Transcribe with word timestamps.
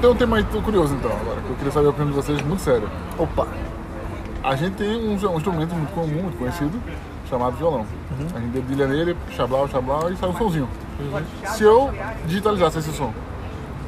Tem 0.00 0.08
um 0.08 0.14
tema 0.14 0.36
aí 0.36 0.44
tô 0.44 0.62
curioso 0.62 0.94
então 0.94 1.10
agora, 1.10 1.40
que 1.40 1.50
eu 1.50 1.56
queria 1.56 1.72
saber 1.72 1.86
a 1.88 1.90
opinião 1.90 2.10
de 2.10 2.14
vocês 2.14 2.40
muito 2.42 2.62
sério. 2.62 2.88
Opa! 3.18 3.48
A 4.44 4.54
gente 4.54 4.76
tem 4.76 4.96
um, 4.96 5.10
um 5.10 5.36
instrumento 5.36 5.74
muito 5.74 5.92
comum, 5.92 6.22
muito 6.22 6.38
conhecido, 6.38 6.80
chamado 7.28 7.56
violão. 7.56 7.84
A 8.32 8.38
gente 8.38 8.50
dedilha 8.52 8.86
nele, 8.86 9.16
chablau, 9.36 9.66
chablau 9.66 10.08
e 10.12 10.16
sai 10.16 10.28
um 10.28 10.36
somzinho. 10.36 10.68
Se 11.46 11.64
eu 11.64 11.92
digitalizasse 12.26 12.78
esse 12.78 12.92
som 12.92 13.12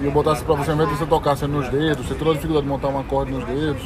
e 0.01 0.07
eu 0.07 0.11
botasse 0.11 0.43
pra 0.43 0.57
você, 0.57 0.71
ao 0.71 0.75
invés 0.75 0.91
de 0.91 0.97
você 0.97 1.07
tocar 1.07 1.37
sendo 1.37 1.53
nos 1.53 1.69
dedos, 1.69 2.05
você 2.05 2.15
toda 2.15 2.33
a 2.33 2.35
dificuldade 2.35 2.67
de 2.67 2.73
montar 2.73 2.89
um 2.89 2.99
acorde 2.99 3.31
nos 3.31 3.45
dedos, 3.45 3.83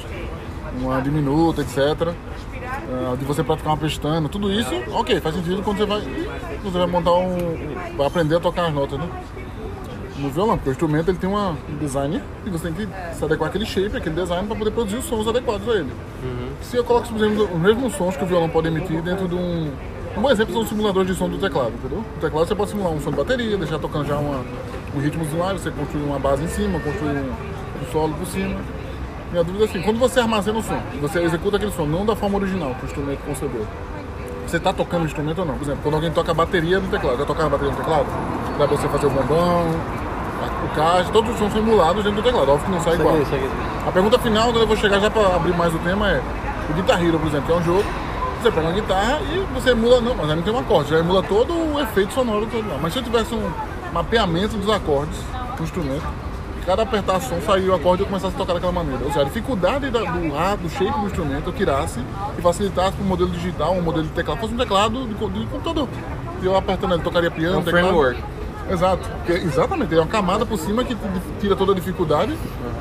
uma 0.80 1.02
diminuta, 1.02 1.61
etc. 1.61 2.09
ah, 2.09 3.16
de 3.18 3.25
você 3.27 3.45
praticar 3.45 3.75
uma 3.75 3.79
pestana, 3.79 4.30
tudo 4.30 4.50
isso, 4.50 4.72
ok, 4.93 5.20
faz 5.20 5.34
sentido 5.34 5.62
quando 5.62 5.77
você 5.77 5.86
vai, 5.86 6.00
você 6.62 6.79
vai 6.79 6.86
montar 6.86 7.12
um. 7.12 7.36
vai 7.98 8.06
aprender 8.06 8.36
a 8.36 8.41
tocar 8.41 8.68
as 8.68 8.72
notas, 8.72 8.98
né? 8.98 9.09
No 10.17 10.31
violão, 10.31 10.57
porque 10.57 10.71
o 10.71 10.73
instrumento 10.73 11.11
ele 11.11 11.18
tem 11.18 11.29
uma, 11.29 11.50
um 11.50 11.77
design 11.81 12.23
e 12.46 12.50
você 12.50 12.71
tem 12.71 12.86
que 12.86 13.17
se 13.17 13.25
adequar 13.25 13.49
àquele 13.49 13.67
shape, 13.67 13.96
aquele 13.96 14.14
design 14.14 14.46
para 14.46 14.57
poder 14.57 14.71
produzir 14.71 14.96
os 14.99 15.04
sons 15.07 15.27
adequados 15.27 15.68
a 15.68 15.73
ele. 15.73 15.93
Se 16.63 16.77
eu 16.77 16.85
coloco, 16.85 17.09
por 17.09 17.17
exemplo, 17.17 17.49
os 17.53 17.61
mesmos 17.61 17.95
sons 17.95 18.17
que 18.17 18.23
o 18.23 18.27
violão 18.27 18.49
pode 18.49 18.68
emitir 18.68 19.03
dentro 19.03 19.27
de 19.27 19.35
um. 19.35 19.73
Um 20.17 20.23
bom 20.23 20.31
exemplo 20.31 20.53
são 20.53 20.63
os 20.63 20.68
simuladores 20.68 21.11
de 21.11 21.18
som 21.18 21.29
do 21.29 21.39
teclado, 21.39 21.73
entendeu? 21.75 21.99
No 21.99 22.21
teclado 22.21 22.46
você 22.46 22.54
pode 22.54 22.71
simular 22.71 22.93
um 22.93 23.00
som 23.00 23.11
de 23.11 23.17
bateria, 23.17 23.57
deixar 23.57 23.81
tocando 23.81 24.07
já 24.07 24.17
uma, 24.17 24.45
um 24.95 25.00
ritmozinho 25.00 25.40
lá, 25.40 25.53
você 25.53 25.73
construir 25.73 26.04
uma 26.04 26.21
base 26.21 26.45
em 26.45 26.49
cima, 26.49 26.79
construir 26.79 27.17
um, 27.17 27.32
um 27.82 27.93
solo 27.93 28.15
por 28.15 28.26
cima. 28.29 28.61
Minha 29.32 29.43
dúvida 29.43 29.65
é 29.65 29.67
assim, 29.67 29.82
quando 29.82 29.99
você 29.99 30.21
armazena 30.21 30.57
o 30.57 30.62
som, 30.62 30.81
você 31.01 31.18
executa 31.18 31.57
aquele 31.57 31.73
som, 31.73 31.85
não 31.85 32.06
da 32.06 32.15
forma 32.15 32.39
original 32.39 32.73
que 32.77 32.84
o 32.84 32.87
instrumento 32.87 33.19
concebeu. 33.27 33.67
Você 34.47 34.59
está 34.59 34.73
tocando 34.73 35.03
o 35.03 35.06
instrumento 35.06 35.41
ou 35.41 35.45
não? 35.45 35.55
Por 35.55 35.65
exemplo, 35.65 35.81
quando 35.83 35.95
alguém 35.95 36.12
toca 36.12 36.31
a 36.31 36.34
bateria 36.34 36.78
no 36.78 36.89
teclado, 36.89 37.19
já 37.19 37.25
tocaram 37.25 37.48
a 37.48 37.51
bateria 37.51 37.73
no 37.73 37.77
teclado? 37.77 38.06
Dá 38.56 38.69
pra 38.69 38.77
você 38.77 38.89
fazer 38.89 39.06
o 39.06 39.11
bombão, 39.11 39.67
o 40.64 40.74
caixa, 40.74 41.11
todos 41.12 41.30
os 41.33 41.38
sons 41.38 41.53
são 41.53 41.61
emulados 41.62 42.03
dentro 42.05 42.20
do 42.20 42.25
teclado, 42.25 42.50
óbvio 42.50 42.67
que 42.67 42.72
não 42.72 42.81
sai 42.81 42.95
igual. 42.95 43.17
Isso 43.20 43.34
aqui, 43.34 43.45
isso 43.45 43.55
aqui. 43.55 43.89
A 43.89 43.92
pergunta 43.92 44.19
final, 44.19 44.45
quando 44.47 44.61
eu 44.61 44.67
vou 44.67 44.77
chegar 44.77 44.98
já 45.00 45.11
para 45.11 45.36
abrir 45.36 45.55
mais 45.56 45.75
o 45.75 45.78
tema, 45.78 46.11
é: 46.11 46.22
o 46.70 46.72
Guitar 46.75 47.03
Hero, 47.05 47.19
por 47.19 47.28
exemplo, 47.28 47.47
que 47.47 47.53
é 47.53 47.56
um 47.56 47.62
jogo, 47.64 47.84
você 48.42 48.50
pega 48.50 48.67
uma 48.67 48.72
guitarra 48.72 49.20
e 49.33 49.39
você 49.55 49.70
emula, 49.70 50.00
não, 50.00 50.14
mas 50.14 50.31
aí 50.31 50.36
não 50.36 50.42
tem 50.42 50.53
um 50.53 50.59
acorde, 50.59 50.91
já 50.91 50.98
emula 50.98 51.22
todo 51.22 51.53
o 51.53 51.81
efeito 51.81 52.12
sonoro 52.12 52.47
todo 52.47 52.69
lá. 52.69 52.78
Mas 52.81 52.92
se 52.92 52.98
eu 52.98 53.03
tivesse 53.03 53.34
um 53.34 53.50
mapeamento 53.92 54.56
dos 54.56 54.69
acordes 54.70 55.17
do 55.56 55.62
instrumento, 55.62 56.03
cada 56.66 56.83
apertar 56.83 57.20
som 57.20 57.41
sair 57.42 57.69
o 57.69 57.75
acorde 57.75 58.03
e 58.03 58.05
eu 58.05 58.06
começasse 58.09 58.34
a 58.34 58.39
tocar 58.39 58.55
daquela 58.55 58.72
maneira. 58.72 59.00
Ou 59.05 59.09
seja, 59.09 59.20
a 59.20 59.25
dificuldade 59.25 59.91
da- 59.91 60.00
do, 60.00 60.37
ar, 60.37 60.56
do 60.56 60.69
shape 60.70 60.98
do 60.98 61.06
instrumento 61.06 61.48
eu 61.48 61.53
tirasse 61.53 62.00
e 62.39 62.42
facilitasse 62.42 62.92
para 62.92 63.05
o 63.05 63.06
modelo 63.06 63.31
digital, 63.31 63.72
um 63.75 63.83
modelo 63.83 64.05
de 64.05 64.12
teclado, 64.12 64.41
fosse 64.41 64.55
um 64.55 64.56
teclado 64.56 65.06
de, 65.06 65.14
de 65.14 65.47
computador. 65.47 65.89
E 66.42 66.47
eu 66.47 66.56
apertando 66.56 66.94
ele, 66.94 67.03
tocaria 67.03 67.31
piano, 67.31 67.59
Um 67.59 67.62
teclado. 67.62 67.84
framework. 67.87 68.22
Exato, 68.70 69.09
porque, 69.19 69.33
exatamente, 69.33 69.95
é 69.95 69.98
uma 69.98 70.07
camada 70.07 70.47
por 70.47 70.59
cima 70.59 70.84
que 70.84 70.97
tira 71.41 71.55
toda 71.55 71.73
a 71.73 71.75
dificuldade 71.75 72.37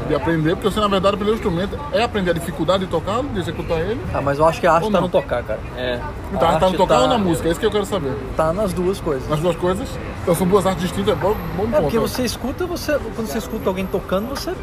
de 0.08 0.16
aprender, 0.16 0.56
porque 0.56 0.70
você 0.72 0.80
na 0.80 0.88
verdade 0.88 1.16
aprender 1.16 1.32
o 1.32 1.36
instrumento 1.36 1.80
é 1.92 2.04
aprender 2.04 2.32
a 2.32 2.34
dificuldade 2.34 2.86
de 2.86 2.92
tocar, 2.92 3.22
de 3.22 3.40
executar 3.40 3.80
ele. 3.80 4.00
Ah, 4.14 4.22
mas 4.22 4.40
eu 4.40 4.46
acho 4.46 4.60
que 4.60 4.68
a 4.68 4.74
arte 4.74 4.86
tá 4.86 4.92
não? 4.92 5.02
no 5.02 5.10
tocar, 5.10 5.44
cara. 5.44 5.60
É. 5.76 6.00
Então, 6.30 6.40
tá 6.40 6.48
arte 6.50 6.72
no 6.72 6.78
tocar 6.78 6.96
tá- 6.96 7.02
ou 7.02 7.08
na 7.08 7.18
música? 7.18 7.48
É 7.48 7.52
isso 7.52 7.60
que 7.60 7.66
eu 7.66 7.72
quero 7.72 7.86
saber. 7.86 8.14
Tá 8.36 8.54
nas 8.54 8.74
duas 8.74 9.00
coisas. 9.00 9.28
Nas 9.30 9.40
duas 9.40 9.56
coisas, 9.56 9.88
então 10.22 10.36
são 10.36 10.48
duas 10.48 10.66
artes 10.66 10.84
distintas, 10.84 11.14
é 11.14 11.16
bom, 11.18 11.36
bom 11.56 11.68
É 11.74 11.82
porque 11.82 11.98
né? 11.98 12.02
você 12.02 12.24
escuta, 12.24 12.66
você, 12.66 12.98
quando 13.16 13.28
você 13.28 13.38
escuta 13.38 13.70
alguém 13.70 13.86
tocando, 13.86 14.30
você 14.30 14.54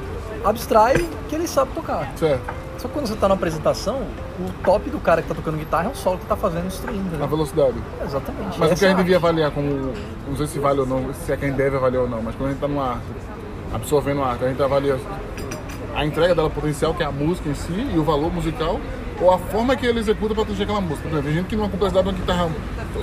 abstrai 0.44 1.06
que 1.28 1.34
ele 1.34 1.46
sabe 1.46 1.70
tocar. 1.72 2.10
Certo, 2.16 2.42
Só 2.80 2.88
que 2.88 2.94
quando 2.94 3.06
você 3.06 3.14
tá 3.14 3.28
na 3.28 3.34
apresentação, 3.34 4.00
o 4.38 4.50
top 4.64 4.88
do 4.88 4.98
cara 4.98 5.20
que 5.20 5.28
tá 5.28 5.34
tocando 5.34 5.58
guitarra 5.58 5.88
é 5.88 5.92
o 5.92 5.94
solo 5.94 6.18
que 6.18 6.24
tá 6.24 6.34
fazendo 6.34 6.66
instruindo, 6.66 7.10
na 7.12 7.18
né? 7.18 7.26
velocidade. 7.26 7.74
Exatamente. 8.02 8.58
Mas 8.58 8.70
o 8.70 8.72
Essa 8.72 8.76
que 8.76 8.84
a 8.84 8.88
é 8.88 8.90
gente 8.92 8.98
devia 8.98 9.16
avaliar 9.16 9.50
como, 9.50 9.92
não 10.26 10.36
sei 10.36 10.46
se 10.46 10.58
vale 10.58 10.80
ou 10.80 10.86
não, 10.86 11.12
se 11.12 11.30
é 11.30 11.36
quem 11.36 11.52
deve 11.52 11.76
avaliar 11.76 12.04
ou 12.04 12.08
não, 12.08 12.22
mas 12.22 12.34
quando 12.34 12.48
a 12.48 12.52
gente 12.52 12.60
tá 12.60 12.68
numa 12.68 12.92
arte, 12.92 13.04
absorvendo 13.74 14.22
a 14.22 14.28
arte, 14.28 14.44
a 14.46 14.48
gente 14.48 14.62
avalia 14.62 14.98
a 15.94 16.06
entrega 16.06 16.34
dela 16.34 16.48
potencial, 16.48 16.94
que 16.94 17.02
é 17.02 17.06
a 17.06 17.12
música 17.12 17.50
em 17.50 17.54
si, 17.54 17.90
e 17.94 17.98
o 17.98 18.02
valor 18.02 18.32
musical, 18.32 18.80
ou 19.20 19.30
a 19.32 19.38
forma 19.38 19.76
que 19.76 19.86
ele 19.86 20.00
executa 20.00 20.34
para 20.34 20.42
atingir 20.44 20.62
aquela 20.62 20.80
música. 20.80 21.02
Por 21.02 21.08
exemplo, 21.10 21.24
tem 21.26 21.34
gente 21.34 21.46
que 21.46 21.56
numa 21.56 21.68
complexidade 21.68 22.08
de 22.08 22.14
uma 22.14 22.18
guitarra 22.20 22.48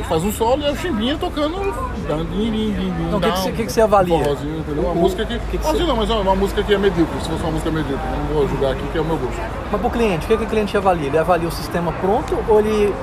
faz 0.10 0.24
um 0.24 0.32
solo 0.32 0.62
e 0.62 0.66
é 0.66 0.72
o 0.72 0.76
chimbinha 0.76 1.18
tocando. 1.18 1.56
Então, 2.00 2.22
o 2.22 3.20
que 3.22 3.32
que 3.32 3.38
você- 3.38 3.52
que 3.52 3.66
que 3.66 3.72
você 3.72 3.82
avalia? 3.82 4.24
Forrozinho, 4.24 4.60
entendeu? 4.60 4.84
Uma 4.84 4.94
O- 4.94 4.96
música 4.96 5.26
que. 5.26 5.38
que 5.40 5.58
que 5.58 5.64
você- 5.66 5.84
não, 5.84 5.96
mas 5.96 6.10
é 6.10 6.14
uma 6.14 6.36
música 6.36 6.64
que 6.64 6.74
é 6.74 6.78
medíocre, 6.78 7.20
se 7.22 7.30
fosse 7.30 7.42
uma 7.44 7.52
música 7.52 7.72
medíocre. 7.72 8.06
Não 8.30 8.36
vou 8.36 8.48
julgar 8.48 8.72
aqui, 8.72 8.84
que 8.92 8.98
é 8.98 9.02
o 9.02 9.06
meu 9.06 9.18
gosto. 9.18 9.40
Mas 9.72 9.82
pro 9.82 9.90
cliente, 9.90 10.26
o 10.26 10.28
que, 10.28 10.38
que 10.38 10.44
o 10.44 10.48
cliente 10.48 10.76
avalia? 10.78 11.08
Ele 11.08 11.18
avalia 11.18 11.48
o 11.48 11.52
sistema 11.52 11.92
pronto 11.94 12.38
ou 12.48 12.60
ele. 12.60 12.94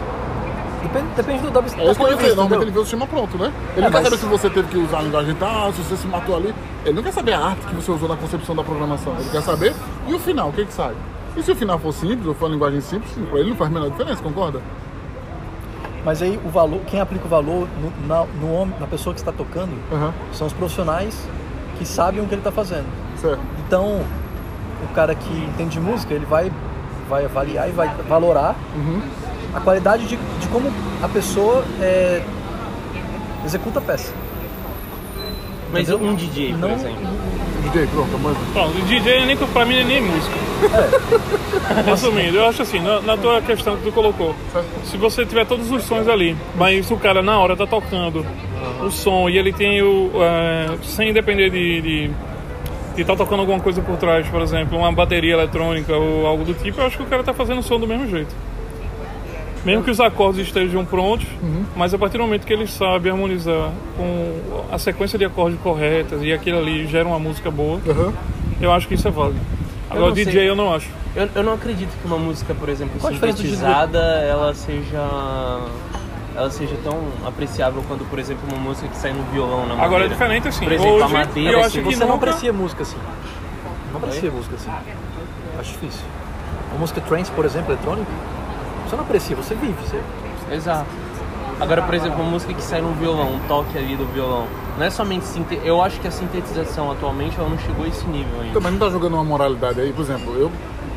Depende, 0.82 1.06
depende 1.16 1.42
do, 1.42 1.50
da 1.50 1.60
É 1.60 1.64
isso 1.64 1.74
que 1.74 1.80
eu 2.04 2.08
ia 2.10 2.16
dizer, 2.16 2.28
normalmente 2.36 2.62
ele 2.62 2.70
vê 2.70 2.78
o 2.78 2.82
sistema 2.82 3.06
pronto, 3.06 3.38
né? 3.38 3.46
Ele 3.74 3.80
É, 3.80 3.80
não 3.80 3.90
quer 3.90 3.90
mas- 3.90 4.04
saber 4.04 4.16
se 4.18 4.26
você 4.26 4.50
teve 4.50 4.68
que 4.68 4.76
usar 4.78 4.98
a 4.98 5.02
linguagem 5.02 5.34
tal, 5.36 5.72
se 5.72 5.80
você 5.82 5.96
se 5.96 6.06
matou 6.06 6.36
ali. 6.36 6.54
Ele 6.84 6.94
não 6.94 7.02
quer 7.02 7.12
saber 7.12 7.32
a 7.32 7.40
arte 7.40 7.66
que 7.66 7.74
você 7.74 7.90
usou 7.90 8.06
na 8.08 8.16
concepção 8.16 8.54
da 8.54 8.62
programação. 8.62 9.14
Ele 9.18 9.30
quer 9.30 9.40
saber 9.42 9.74
e 10.06 10.14
o 10.14 10.18
final, 10.18 10.50
o 10.50 10.52
que 10.52 10.64
que 10.66 10.72
sai. 10.74 10.92
E 11.36 11.42
se 11.42 11.50
o 11.50 11.56
final 11.56 11.78
for 11.78 11.92
simples, 11.92 12.26
ou 12.26 12.34
for 12.34 12.46
uma 12.46 12.52
linguagem 12.54 12.80
simples, 12.80 13.12
pra 13.30 13.40
ele 13.40 13.50
não 13.50 13.56
faz 13.56 13.70
a 13.70 13.74
menor 13.74 13.90
diferença, 13.90 14.22
concorda? 14.22 14.60
Mas 16.04 16.20
aí 16.22 16.38
o 16.44 16.48
valor, 16.48 16.80
quem 16.86 17.00
aplica 17.00 17.24
o 17.24 17.28
valor 17.28 17.66
no, 17.80 18.06
na, 18.06 18.24
no 18.40 18.52
homem, 18.52 18.74
na 18.78 18.86
pessoa 18.86 19.14
que 19.14 19.20
está 19.20 19.32
tocando 19.32 19.72
Aham, 19.92 20.12
são 20.32 20.46
os 20.46 20.52
profissionais 20.52 21.26
que 21.78 21.84
sabem 21.86 22.22
o 22.22 22.26
que 22.26 22.34
ele 22.34 22.40
está 22.40 22.52
fazendo. 22.52 22.86
certo. 23.16 23.40
Então, 23.66 24.02
o 24.84 24.94
cara 24.94 25.14
que 25.14 25.32
entende 25.32 25.70
de 25.70 25.80
música, 25.80 26.12
ele 26.14 26.26
vai, 26.26 26.52
vai 27.08 27.24
avaliar 27.24 27.68
e 27.68 27.72
vai 27.72 27.88
valorar 28.08 28.54
Uhum. 28.76 29.00
a 29.54 29.60
qualidade 29.60 30.06
de, 30.06 30.16
de 30.16 30.48
como 30.48 30.70
a 31.02 31.08
pessoa 31.08 31.64
é, 31.80 32.22
executa 33.44 33.78
a 33.78 33.82
peça. 33.82 34.12
Mas 35.74 35.88
Entendeu? 35.90 36.08
um 36.08 36.14
DJ, 36.14 36.50
por 36.52 36.58
Não- 36.60 36.74
exemplo. 36.74 37.06
DJ, 37.64 37.86
pronto, 37.88 38.18
mas... 38.22 38.36
Pronto, 38.52 38.78
o 38.78 38.82
DJ 38.82 39.26
nem, 39.26 39.36
pra 39.36 39.64
mim 39.64 39.82
nem 39.84 39.96
é 39.96 40.00
música. 40.00 40.36
Resumindo, 41.86 42.36
eu 42.36 42.46
acho 42.46 42.62
assim, 42.62 42.78
na, 42.78 43.00
na 43.00 43.16
tua 43.16 43.40
questão 43.42 43.76
que 43.76 43.82
tu 43.84 43.92
colocou, 43.92 44.34
se 44.84 44.96
você 44.96 45.24
tiver 45.26 45.44
todos 45.46 45.70
os 45.70 45.82
sons 45.82 46.06
ali, 46.08 46.36
mas 46.54 46.90
o 46.90 46.96
cara 46.96 47.22
na 47.22 47.38
hora 47.38 47.56
tá 47.56 47.66
tocando 47.66 48.24
o 48.82 48.90
som 48.90 49.28
e 49.28 49.36
ele 49.38 49.52
tem 49.52 49.82
o. 49.82 50.10
é, 50.22 50.76
sem 50.84 51.12
depender 51.12 51.50
de. 51.50 51.80
de 51.82 52.10
de 52.94 53.02
estar 53.02 53.16
tocando 53.16 53.40
alguma 53.40 53.58
coisa 53.58 53.82
por 53.82 53.96
trás, 53.96 54.24
por 54.28 54.40
exemplo, 54.40 54.78
uma 54.78 54.92
bateria 54.92 55.32
eletrônica 55.32 55.92
ou 55.96 56.28
algo 56.28 56.44
do 56.44 56.54
tipo, 56.54 56.80
eu 56.80 56.86
acho 56.86 56.96
que 56.96 57.02
o 57.02 57.06
cara 57.06 57.24
tá 57.24 57.34
fazendo 57.34 57.58
o 57.58 57.62
som 57.64 57.76
do 57.80 57.88
mesmo 57.88 58.06
jeito. 58.08 58.32
Mesmo 59.64 59.82
que 59.82 59.90
os 59.90 59.98
acordes 60.00 60.46
estejam 60.46 60.84
prontos, 60.84 61.26
mas 61.74 61.94
a 61.94 61.98
partir 61.98 62.18
do 62.18 62.24
momento 62.24 62.46
que 62.46 62.52
ele 62.52 62.66
sabe 62.66 63.08
harmonizar 63.08 63.70
com 63.96 64.64
a 64.70 64.78
sequência 64.78 65.18
de 65.18 65.24
acordes 65.24 65.58
corretas 65.60 66.22
e 66.22 66.32
aquilo 66.32 66.58
ali 66.58 66.86
gera 66.86 67.08
uma 67.08 67.18
música 67.18 67.50
boa, 67.50 67.80
Aham. 67.88 68.12
eu 68.60 68.72
acho 68.72 68.86
que 68.86 68.94
isso 68.94 69.08
é 69.08 69.10
válido. 69.10 69.40
Agora, 69.88 70.08
não 70.08 70.14
sei. 70.14 70.24
DJ 70.26 70.48
eu 70.48 70.56
não 70.56 70.74
acho. 70.74 70.88
Eu, 71.14 71.28
eu 71.34 71.42
não 71.42 71.54
acredito 71.54 71.90
que 72.00 72.06
uma 72.06 72.18
música, 72.18 72.54
por 72.54 72.68
exemplo, 72.68 72.98
Qual 73.00 73.12
a 73.12 73.16
sintetizada, 73.16 73.98
ela 73.98 74.52
seja 74.54 74.98
ela 76.36 76.50
seja 76.50 76.74
tão 76.82 76.98
apreciável 77.24 77.82
quanto, 77.86 78.04
por 78.06 78.18
exemplo, 78.18 78.42
uma 78.48 78.58
música 78.58 78.88
que 78.88 78.96
sai 78.96 79.12
no 79.12 79.22
violão 79.24 79.60
na 79.60 79.66
madeira. 79.76 79.84
Agora 79.84 80.04
é 80.06 80.08
diferente 80.08 80.48
assim. 80.48 80.64
Por 80.64 80.72
exemplo, 80.72 81.00
a 81.02 81.04
Hoje, 81.04 81.14
madeira, 81.14 81.50
eu 81.52 81.60
assim, 81.60 81.66
acho 81.78 81.88
que 81.88 81.94
Você 81.94 82.04
não 82.04 82.12
nunca... 82.14 82.26
aprecia 82.28 82.52
música 82.52 82.82
assim. 82.82 82.96
Não 83.92 83.98
aprecia 83.98 84.30
música 84.30 84.56
assim. 84.56 84.70
Acho 85.60 85.70
difícil. 85.72 86.04
Uma 86.72 86.80
música 86.80 87.00
trance, 87.02 87.30
por 87.30 87.44
exemplo, 87.44 87.72
eletrônica, 87.72 88.10
você 88.84 88.96
não 88.96 89.04
aprecia, 89.04 89.36
você 89.36 89.54
vive. 89.54 89.74
Você... 89.82 90.00
Exato. 90.52 90.86
Agora, 91.60 91.82
por 91.82 91.94
exemplo, 91.94 92.20
uma 92.20 92.30
música 92.30 92.52
que 92.52 92.62
sai 92.62 92.80
no 92.80 92.92
violão, 92.94 93.34
um 93.34 93.40
toque 93.46 93.78
ali 93.78 93.96
do 93.96 94.06
violão. 94.12 94.46
Não 94.76 94.84
é 94.84 94.90
somente 94.90 95.24
sinte... 95.24 95.60
Eu 95.64 95.80
acho 95.80 96.00
que 96.00 96.08
a 96.08 96.10
sintetização 96.10 96.90
atualmente 96.90 97.38
ela 97.38 97.48
não 97.48 97.58
chegou 97.58 97.84
a 97.84 97.88
esse 97.88 98.04
nível 98.06 98.40
ainda. 98.40 98.54
Também 98.54 98.72
não 98.72 98.78
tá 98.78 98.90
jogando 98.90 99.14
uma 99.14 99.24
moralidade 99.24 99.80
aí, 99.80 99.92
por 99.92 100.02
exemplo, 100.02 100.34
eu 100.34 100.50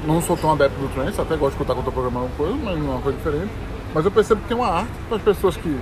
não 0.06 0.22
sou 0.22 0.36
tão 0.36 0.52
adepto 0.52 0.80
do 0.80 0.88
trance, 0.94 1.20
até 1.22 1.36
gosto 1.36 1.56
de 1.56 1.62
escutar 1.62 1.76
quando 1.76 1.86
eu 1.86 1.92
tô 1.92 1.92
programando 1.92 2.26
uma 2.26 2.36
coisa, 2.36 2.56
mas 2.56 2.80
não 2.80 2.88
é 2.88 2.92
uma 2.96 3.02
coisa 3.02 3.18
diferente. 3.18 3.52
Mas 3.94 4.06
eu 4.06 4.12
percebo 4.12 4.42
que 4.48 4.54
é 4.54 4.56
uma 4.56 4.68
arte 4.68 4.92
para 5.08 5.18
as 5.18 5.24
pessoas 5.24 5.58
que. 5.58 5.80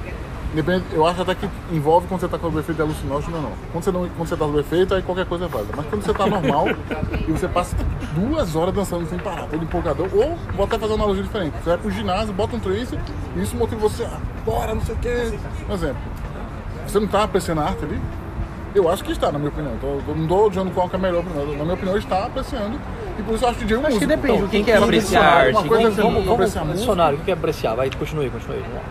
Independente, 0.54 0.86
eu 0.94 1.06
acho 1.06 1.22
até 1.22 1.36
que 1.36 1.50
envolve 1.72 2.08
quando 2.08 2.22
você 2.22 2.28
tá 2.30 2.38
com 2.38 2.48
o 2.48 2.60
efeito 2.60 2.76
de 2.78 2.82
alucinógeno 2.82 3.36
ou 3.38 3.42
não. 3.44 3.52
Quando 3.74 3.84
você, 3.84 3.92
não, 3.92 4.00
quando 4.16 4.28
você 4.30 4.38
tá 4.38 4.48
no 4.48 4.60
efeito, 4.60 4.94
aí 4.94 5.02
qualquer 5.02 5.26
coisa 5.26 5.46
é 5.46 5.48
válida. 5.48 5.74
Mas 5.76 5.86
quando 5.88 6.04
você 6.04 6.14
tá 6.14 6.26
normal 6.28 6.68
e 7.28 7.32
você 7.32 7.48
passa 7.48 7.76
duas 8.14 8.56
horas 8.56 8.74
dançando 8.74 9.06
sem 9.10 9.20
parar, 9.20 9.48
todo 9.48 9.62
empolgador, 9.62 10.08
ou 10.14 10.38
vou 10.56 10.66
até 10.66 10.78
fazer 10.80 10.94
uma 10.94 11.04
analogia 11.04 11.24
diferente. 11.24 11.54
Você 11.62 11.70
vai 11.70 11.78
pro 11.78 11.92
ginásio, 11.92 12.34
bota 12.34 12.56
um 12.56 12.60
trance 12.60 12.98
e 13.36 13.42
isso 13.42 13.56
motiva 13.58 13.82
você, 13.82 14.04
ah, 14.06 14.18
bora, 14.46 14.74
não 14.74 14.82
sei 14.82 14.96
o 14.96 14.98
quê. 15.00 15.38
Um 15.70 15.74
exemplo. 15.74 15.98
Você 16.88 17.00
não 17.00 17.08
tá 17.08 17.24
apreciando 17.24 17.60
a 17.62 17.66
arte 17.66 17.84
ali? 17.84 18.00
Eu 18.74 18.90
acho 18.90 19.04
que 19.04 19.12
está, 19.12 19.32
na 19.32 19.40
minha 19.40 19.50
opinião. 19.50 19.74
Tô, 19.82 20.00
tô- 20.06 20.14
não 20.14 20.24
estou 20.24 20.50
dizendo 20.50 20.72
qual 20.72 20.88
que 20.90 20.96
é 20.96 21.00
melhor, 21.00 21.24
na 21.24 21.64
minha 21.64 21.74
opinião 21.74 21.98
está 21.98 22.26
apreciando. 22.26 22.80
E 23.18 23.24
por 23.24 23.36
isso 23.36 23.46
eu 23.46 23.50
acho 23.50 23.60
que 23.60 23.64
DJ 23.66 23.78
é 23.78 23.80
um 23.80 23.86
Acho 23.88 24.00
que 24.00 24.06
músico. 24.06 24.22
depende. 24.22 24.34
Então, 24.38 24.46
o 24.48 24.50
que, 24.50 24.64
que 24.64 24.72
é 24.72 24.78
apreciar 24.78 25.24
a 25.24 25.34
arte? 25.34 25.50
É 25.50 25.52
Vamos, 25.54 25.96
vamos, 25.96 26.30
apreciar 26.30 26.62
música. 26.62 26.80
dicionário. 26.80 27.18
O 27.18 27.22
que 27.22 27.32
é 27.32 27.34
apreciar? 27.34 27.76
Vai, 27.76 27.90
continue, 27.90 28.30
continue. 28.30 28.58
Vamos 28.60 28.76
lá. 28.76 28.82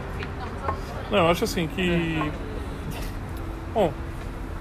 Não, 1.15 1.21
eu 1.21 1.31
acho 1.31 1.45
assim 1.45 1.69
que. 1.69 2.33
Bom, 3.73 3.93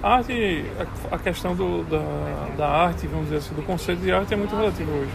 a 0.00 0.16
arte, 0.18 0.64
a, 1.10 1.18
questão 1.18 1.52
do, 1.56 1.82
da, 1.82 2.54
da 2.56 2.68
arte, 2.68 3.08
vamos 3.08 3.24
dizer 3.24 3.38
assim, 3.38 3.54
do 3.56 3.62
conceito 3.62 4.00
de 4.00 4.12
arte 4.12 4.34
é 4.34 4.36
muito 4.36 4.54
relativo 4.54 4.92
hoje. 4.92 5.10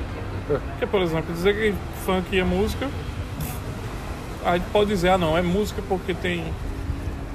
É. 0.49 0.57
Porque, 0.71 0.85
por 0.85 1.01
exemplo, 1.01 1.33
dizer 1.33 1.55
que 1.55 1.73
funk 2.03 2.37
é 2.37 2.43
música, 2.43 2.89
a 4.45 4.57
gente 4.57 4.69
pode 4.69 4.89
dizer, 4.89 5.11
ah 5.11 5.17
não, 5.17 5.37
é 5.37 5.41
música 5.41 5.81
porque 5.87 6.13
tem 6.13 6.43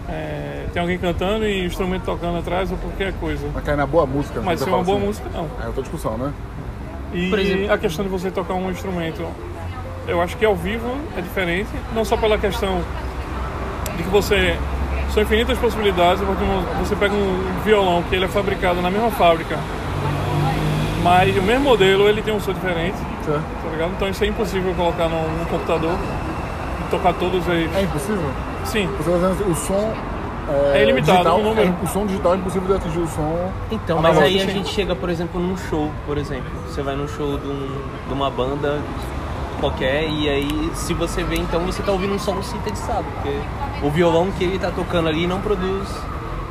é, 0.06 0.66
tem 0.70 0.82
alguém 0.82 0.98
cantando 0.98 1.46
e 1.46 1.62
o 1.62 1.64
instrumento 1.64 2.04
tocando 2.04 2.36
atrás 2.36 2.70
ou 2.70 2.76
qualquer 2.76 3.14
coisa. 3.14 3.48
Mas 3.54 3.64
cai 3.64 3.74
na 3.74 3.86
boa 3.86 4.04
música. 4.04 4.38
Mas 4.42 4.58
você 4.58 4.66
se 4.66 4.70
é 4.70 4.74
uma 4.74 4.84
boa 4.84 4.98
assim. 4.98 5.06
música, 5.06 5.30
não. 5.32 5.48
É 5.62 5.66
outra 5.66 5.80
discussão, 5.80 6.18
né? 6.18 6.30
E 7.14 7.30
Por 7.30 7.38
exemplo- 7.38 7.72
a 7.72 7.78
questão 7.78 8.04
de 8.04 8.10
você 8.10 8.30
tocar 8.30 8.52
um 8.52 8.70
instrumento, 8.70 9.26
eu 10.06 10.20
acho 10.20 10.36
que 10.36 10.44
ao 10.44 10.54
vivo 10.54 10.94
é 11.16 11.22
diferente, 11.22 11.70
não 11.94 12.04
só 12.04 12.18
pela 12.18 12.36
questão 12.36 12.82
que 14.04 14.10
você 14.10 14.56
são 15.12 15.22
infinitas 15.22 15.58
possibilidades, 15.58 16.22
porque 16.22 16.44
você 16.80 16.94
pega 16.96 17.14
um 17.14 17.62
violão 17.64 18.02
que 18.02 18.14
ele 18.14 18.24
é 18.24 18.28
fabricado 18.28 18.80
na 18.82 18.90
mesma 18.90 19.10
fábrica, 19.10 19.58
mas 21.02 21.36
o 21.36 21.42
mesmo 21.42 21.64
modelo 21.64 22.08
ele 22.08 22.22
tem 22.22 22.34
um 22.34 22.40
som 22.40 22.52
diferente, 22.52 22.96
tá 23.26 23.40
ligado? 23.70 23.92
Então 23.96 24.08
isso 24.08 24.24
é 24.24 24.26
impossível 24.26 24.72
colocar 24.74 25.08
num, 25.08 25.22
num 25.38 25.44
computador 25.46 25.92
e 26.80 26.90
tocar 26.90 27.12
todos 27.14 27.46
eles. 27.48 27.74
É 27.76 27.82
impossível? 27.82 28.24
Sim, 28.64 28.88
Você 28.98 29.10
tá 29.10 29.16
dizendo 29.16 29.32
assim, 29.32 29.50
o 29.50 29.54
som. 29.54 29.92
É 30.74 30.82
ilimitado, 30.82 31.12
digital, 31.18 31.38
número. 31.42 31.68
é- 31.68 31.84
o 31.84 31.86
som 31.88 32.04
digital 32.06 32.34
é 32.34 32.36
impossível 32.36 32.68
de 32.68 32.74
atingir 32.74 32.98
o 32.98 33.06
som. 33.08 33.50
Então, 33.70 33.98
Ah, 33.98 34.02
mas 34.02 34.18
aí 34.18 34.40
a 34.42 34.44
sim. 34.44 34.50
gente 34.52 34.68
chega, 34.68 34.94
por 34.94 35.08
exemplo, 35.08 35.40
num 35.40 35.56
show, 35.56 35.90
por 36.06 36.18
exemplo. 36.18 36.50
Você 36.68 36.82
vai 36.82 36.94
num 36.94 37.08
show 37.08 37.38
de, 37.38 37.46
um- 37.48 37.78
de 38.08 38.12
uma 38.12 38.30
banda 38.30 38.78
qualquer 39.60 40.06
e 40.06 40.28
aí 40.28 40.70
se 40.74 40.92
você 40.92 41.22
vê, 41.22 41.36
então 41.36 41.60
você 41.60 41.82
tá 41.82 41.92
ouvindo 41.92 42.12
um 42.14 42.18
som 42.18 42.42
sintetizado, 42.42 43.04
porque 43.14 43.38
o 43.84 43.90
violão 43.90 44.30
que 44.32 44.44
ele 44.44 44.58
tá 44.58 44.70
tocando 44.70 45.08
ali 45.08 45.26
não 45.26 45.40
produz. 45.40 45.88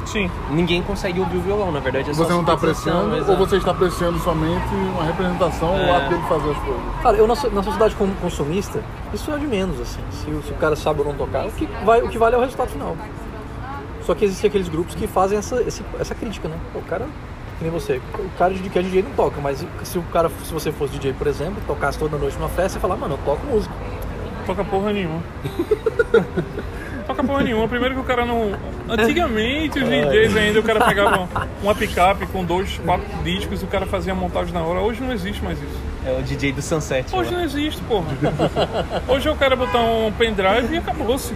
sim. 0.05 0.29
Ninguém 0.51 0.81
consegue 0.83 1.19
ouvir 1.19 1.37
o 1.37 1.41
violão, 1.41 1.71
na 1.71 1.79
verdade 1.79 2.09
é 2.11 2.13
só 2.13 2.23
Você 2.23 2.33
não 2.33 2.41
está 2.41 2.53
apreciando, 2.53 3.11
ou 3.11 3.17
exato. 3.17 3.37
você 3.37 3.55
está 3.57 3.71
apreciando 3.71 4.19
somente 4.19 4.73
uma 4.93 5.03
representação 5.03 5.69
ou 5.71 5.77
É. 5.79 5.91
o 5.91 5.95
ato 5.95 6.09
dele 6.09 6.21
fazer 6.29 6.51
as 6.51 6.57
coisas. 6.57 6.81
Cara, 7.01 7.17
eu 7.17 7.25
na, 7.27 7.33
na 7.35 7.63
sociedade 7.63 7.95
como 7.95 8.13
consumista, 8.15 8.83
isso 9.13 9.31
é 9.31 9.37
de 9.37 9.47
menos, 9.47 9.79
assim. 9.79 10.01
Se, 10.11 10.29
o- 10.29 10.43
se 10.43 10.51
o 10.51 10.55
cara 10.55 10.75
sabe 10.75 10.99
ou 11.01 11.05
não 11.07 11.15
tocar, 11.15 11.45
o 11.47 11.51
que, 11.51 11.65
vai, 11.85 12.01
o 12.01 12.09
que 12.09 12.17
vale 12.17 12.35
é 12.35 12.37
o 12.37 12.41
resultado 12.41 12.69
final. 12.69 12.95
Só 14.05 14.13
que 14.13 14.25
existem 14.25 14.49
aqueles 14.49 14.67
grupos 14.67 14.93
que 14.93 15.07
fazem 15.07 15.37
essa, 15.37 15.61
esse- 15.63 15.83
essa 15.99 16.13
crítica, 16.13 16.47
né? 16.49 16.57
O 16.75 16.81
cara, 16.81 17.05
que 17.57 17.63
nem 17.63 17.71
você, 17.71 18.01
o 18.19 18.29
cara 18.37 18.53
de 18.53 18.69
que 18.69 18.77
é 18.77 18.81
DJ 18.81 19.03
não 19.03 19.11
toca, 19.11 19.39
mas 19.41 19.65
se 19.83 19.97
o 19.97 20.03
cara, 20.11 20.29
se 20.43 20.53
você 20.53 20.71
fosse 20.71 20.91
DJ, 20.93 21.13
por 21.13 21.27
exemplo, 21.27 21.55
tocasse 21.65 21.97
toda 21.97 22.17
noite 22.17 22.37
numa 22.37 22.49
festa 22.49 22.77
e 22.77 22.81
falar, 22.81 22.97
mano, 22.97 23.13
eu 23.15 23.19
toco 23.25 23.45
música. 23.47 23.73
Toca 24.45 24.63
porra 24.65 24.91
nenhuma. 24.91 25.21
Toca 27.23 27.27
porra 27.27 27.43
nenhuma. 27.43 27.67
Primeiro 27.67 27.95
que 27.95 28.01
o 28.01 28.03
cara 28.03 28.25
não. 28.25 28.51
Antigamente, 28.89 29.79
os 29.79 29.89
DJs 29.89 30.35
ainda, 30.35 30.59
o 30.59 30.63
cara 30.63 30.85
pegava 30.85 31.27
uma 31.61 31.73
picape 31.73 32.25
com 32.27 32.43
dois, 32.43 32.79
quatro 32.85 33.07
discos 33.23 33.61
e 33.61 33.65
o 33.65 33.67
cara 33.67 33.85
fazia 33.85 34.13
a 34.13 34.15
montagem 34.15 34.53
na 34.53 34.61
hora. 34.61 34.79
Hoje 34.81 35.01
não 35.01 35.11
existe 35.11 35.43
mais 35.43 35.57
isso. 35.57 35.79
É 36.05 36.19
o 36.19 36.21
DJ 36.21 36.51
do 36.51 36.61
Sunset. 36.61 37.15
Hoje 37.15 37.31
lá. 37.31 37.37
não 37.37 37.45
existe, 37.45 37.81
porra. 37.83 38.07
Hoje 39.07 39.27
é 39.27 39.31
o 39.31 39.35
cara 39.35 39.55
botar 39.55 39.79
um 39.79 40.11
pendrive 40.11 40.73
e 40.73 40.77
acabou-se. 40.77 41.33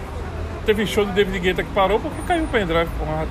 Teve 0.66 0.86
show 0.86 1.04
do 1.04 1.12
David 1.12 1.38
Guetta 1.38 1.62
que 1.62 1.70
parou 1.70 1.98
porque 1.98 2.20
caiu 2.26 2.44
o 2.44 2.48
pendrive, 2.48 2.90
porra. 2.98 3.26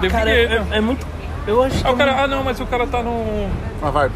David 0.00 0.10
Cara, 0.12 0.30
Guetta. 0.30 0.74
é, 0.74 0.76
é 0.78 0.80
muito. 0.80 1.04
Eu 1.46 1.62
acho 1.62 1.78
que. 1.78 1.84
Aí 1.84 1.90
é 1.90 1.94
o 1.94 1.98
cara, 1.98 2.22
ah 2.22 2.26
não, 2.28 2.44
mas 2.44 2.60
o 2.60 2.66
cara 2.66 2.86
tá 2.86 3.02
no. 3.02 3.48
Uma 3.80 3.90
vibe. 3.90 4.14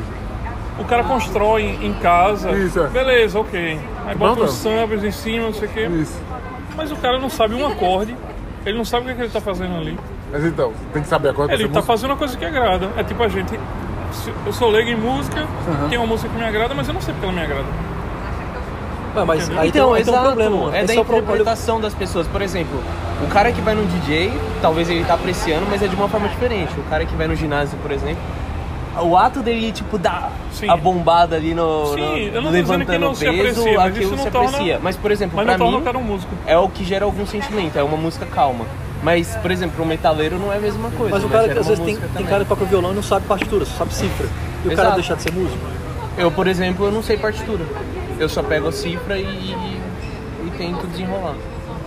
O 0.78 0.84
cara 0.84 1.02
constrói 1.02 1.76
em 1.82 1.92
casa. 1.94 2.52
Isso, 2.52 2.78
é. 2.78 2.86
Beleza, 2.86 3.40
ok. 3.40 3.80
Aí 4.06 4.14
bota 4.14 4.36
Pronto. 4.36 4.44
uns 4.44 4.52
samples 4.52 5.02
em 5.02 5.10
cima, 5.10 5.46
não 5.46 5.52
sei 5.52 5.66
o 5.66 5.72
quê. 5.72 5.88
Isso. 6.00 6.27
Mas 6.78 6.92
o 6.92 6.96
cara 6.96 7.18
não 7.18 7.28
sabe 7.28 7.56
um 7.56 7.66
acorde. 7.66 8.16
Ele 8.64 8.78
não 8.78 8.84
sabe 8.84 9.02
o 9.02 9.04
que, 9.06 9.10
é 9.10 9.14
que 9.16 9.22
ele 9.22 9.30
tá 9.32 9.40
fazendo 9.40 9.76
ali. 9.76 9.98
Mas 10.30 10.44
então, 10.44 10.72
tem 10.92 11.02
que 11.02 11.08
saber 11.08 11.30
a 11.30 11.34
coisa 11.34 11.52
Ele 11.52 11.68
tá 11.68 11.80
ser 11.80 11.86
fazendo 11.86 12.10
uma 12.10 12.16
coisa 12.16 12.36
que 12.36 12.44
agrada. 12.44 12.88
É 12.96 13.02
tipo 13.02 13.20
a 13.20 13.28
gente. 13.28 13.58
Eu 14.46 14.52
sou 14.52 14.70
leigo 14.70 14.88
em 14.88 14.96
música, 14.96 15.44
tem 15.90 15.98
uma 15.98 16.06
música 16.06 16.28
que 16.30 16.36
me 16.38 16.44
agrada, 16.44 16.74
mas 16.74 16.86
eu 16.86 16.94
não 16.94 17.00
sei 17.00 17.12
porque 17.12 17.26
ela 17.26 17.34
me 17.34 17.42
agrada. 17.42 17.66
Ué, 19.16 19.24
mas 19.24 19.44
Entendeu? 19.44 19.60
aí, 19.60 19.68
Então, 19.68 19.86
tem, 19.88 19.96
aí 19.98 20.04
tem 20.04 20.14
um 20.14 20.22
problema, 20.22 20.56
mano. 20.56 20.68
é 20.68 20.78
da 20.78 20.84
Esse 20.84 20.96
é 20.96 21.00
o 21.00 21.04
problema. 21.04 21.26
interpretação 21.32 21.80
das 21.80 21.94
pessoas. 21.94 22.26
Por 22.28 22.40
exemplo, 22.40 22.80
o 23.22 23.26
cara 23.28 23.50
que 23.50 23.60
vai 23.60 23.74
no 23.74 23.84
DJ, 23.84 24.32
talvez 24.62 24.88
ele 24.88 25.04
tá 25.04 25.14
apreciando, 25.14 25.66
mas 25.68 25.82
é 25.82 25.88
de 25.88 25.96
uma 25.96 26.08
forma 26.08 26.28
diferente. 26.28 26.72
O 26.78 26.82
cara 26.84 27.04
que 27.04 27.14
vai 27.16 27.26
no 27.26 27.34
ginásio, 27.34 27.76
por 27.82 27.90
exemplo, 27.90 28.22
o 29.02 29.16
ato 29.16 29.40
dele, 29.42 29.70
tipo, 29.72 29.98
dar 29.98 30.30
Sim. 30.52 30.68
a 30.68 30.76
bombada 30.76 31.36
ali 31.36 31.54
no, 31.54 31.86
Sim, 31.94 32.30
no- 32.30 32.50
levantando 32.50 32.86
que 32.86 32.98
não 32.98 33.14
se 33.14 33.24
peso, 33.24 33.60
aprecia, 33.60 33.80
aquilo 33.82 34.04
isso 34.04 34.16
não 34.16 34.24
se 34.24 34.30
torna- 34.30 34.48
aprecia. 34.50 34.80
Mas, 34.82 34.96
por 34.96 35.10
exemplo, 35.10 35.36
Mas 35.36 35.46
pra 35.46 35.58
mim, 35.58 35.74
o 35.76 35.80
cara 35.82 35.98
um 35.98 36.02
músico. 36.02 36.32
é 36.46 36.56
o 36.56 36.68
que 36.68 36.84
gera 36.84 37.04
algum 37.04 37.26
sentimento, 37.26 37.78
é 37.78 37.82
uma 37.82 37.96
música 37.96 38.26
calma. 38.26 38.64
Mas, 39.02 39.36
por 39.36 39.50
exemplo, 39.50 39.84
um 39.84 39.86
metaleiro 39.86 40.38
não 40.38 40.52
é 40.52 40.56
a 40.56 40.60
mesma 40.60 40.90
coisa. 40.90 41.14
Mas 41.14 41.24
o 41.24 41.28
cara, 41.28 41.46
gera 41.46 41.60
às 41.60 41.66
uma 41.68 41.76
vezes, 41.76 41.98
tem, 42.00 42.08
tem 42.10 42.26
cara 42.26 42.42
que 42.44 42.48
toca 42.48 42.64
violão 42.64 42.92
e 42.92 42.94
não 42.94 43.02
sabe 43.02 43.26
partitura, 43.26 43.64
só 43.64 43.78
sabe 43.78 43.94
cifra. 43.94 44.26
E 44.64 44.66
o 44.66 44.70
cara 44.70 44.82
Exato. 44.82 44.94
deixar 44.96 45.14
de 45.14 45.22
ser 45.22 45.32
músico? 45.32 45.64
Eu, 46.16 46.30
por 46.32 46.48
exemplo, 46.48 46.86
eu 46.86 46.90
não 46.90 47.02
sei 47.02 47.16
partitura. 47.16 47.64
Eu 48.18 48.28
só 48.28 48.42
pego 48.42 48.66
a 48.68 48.72
cifra 48.72 49.16
e, 49.16 49.22
e, 49.22 49.80
e 50.46 50.50
tento 50.58 50.84
desenrolar. 50.88 51.34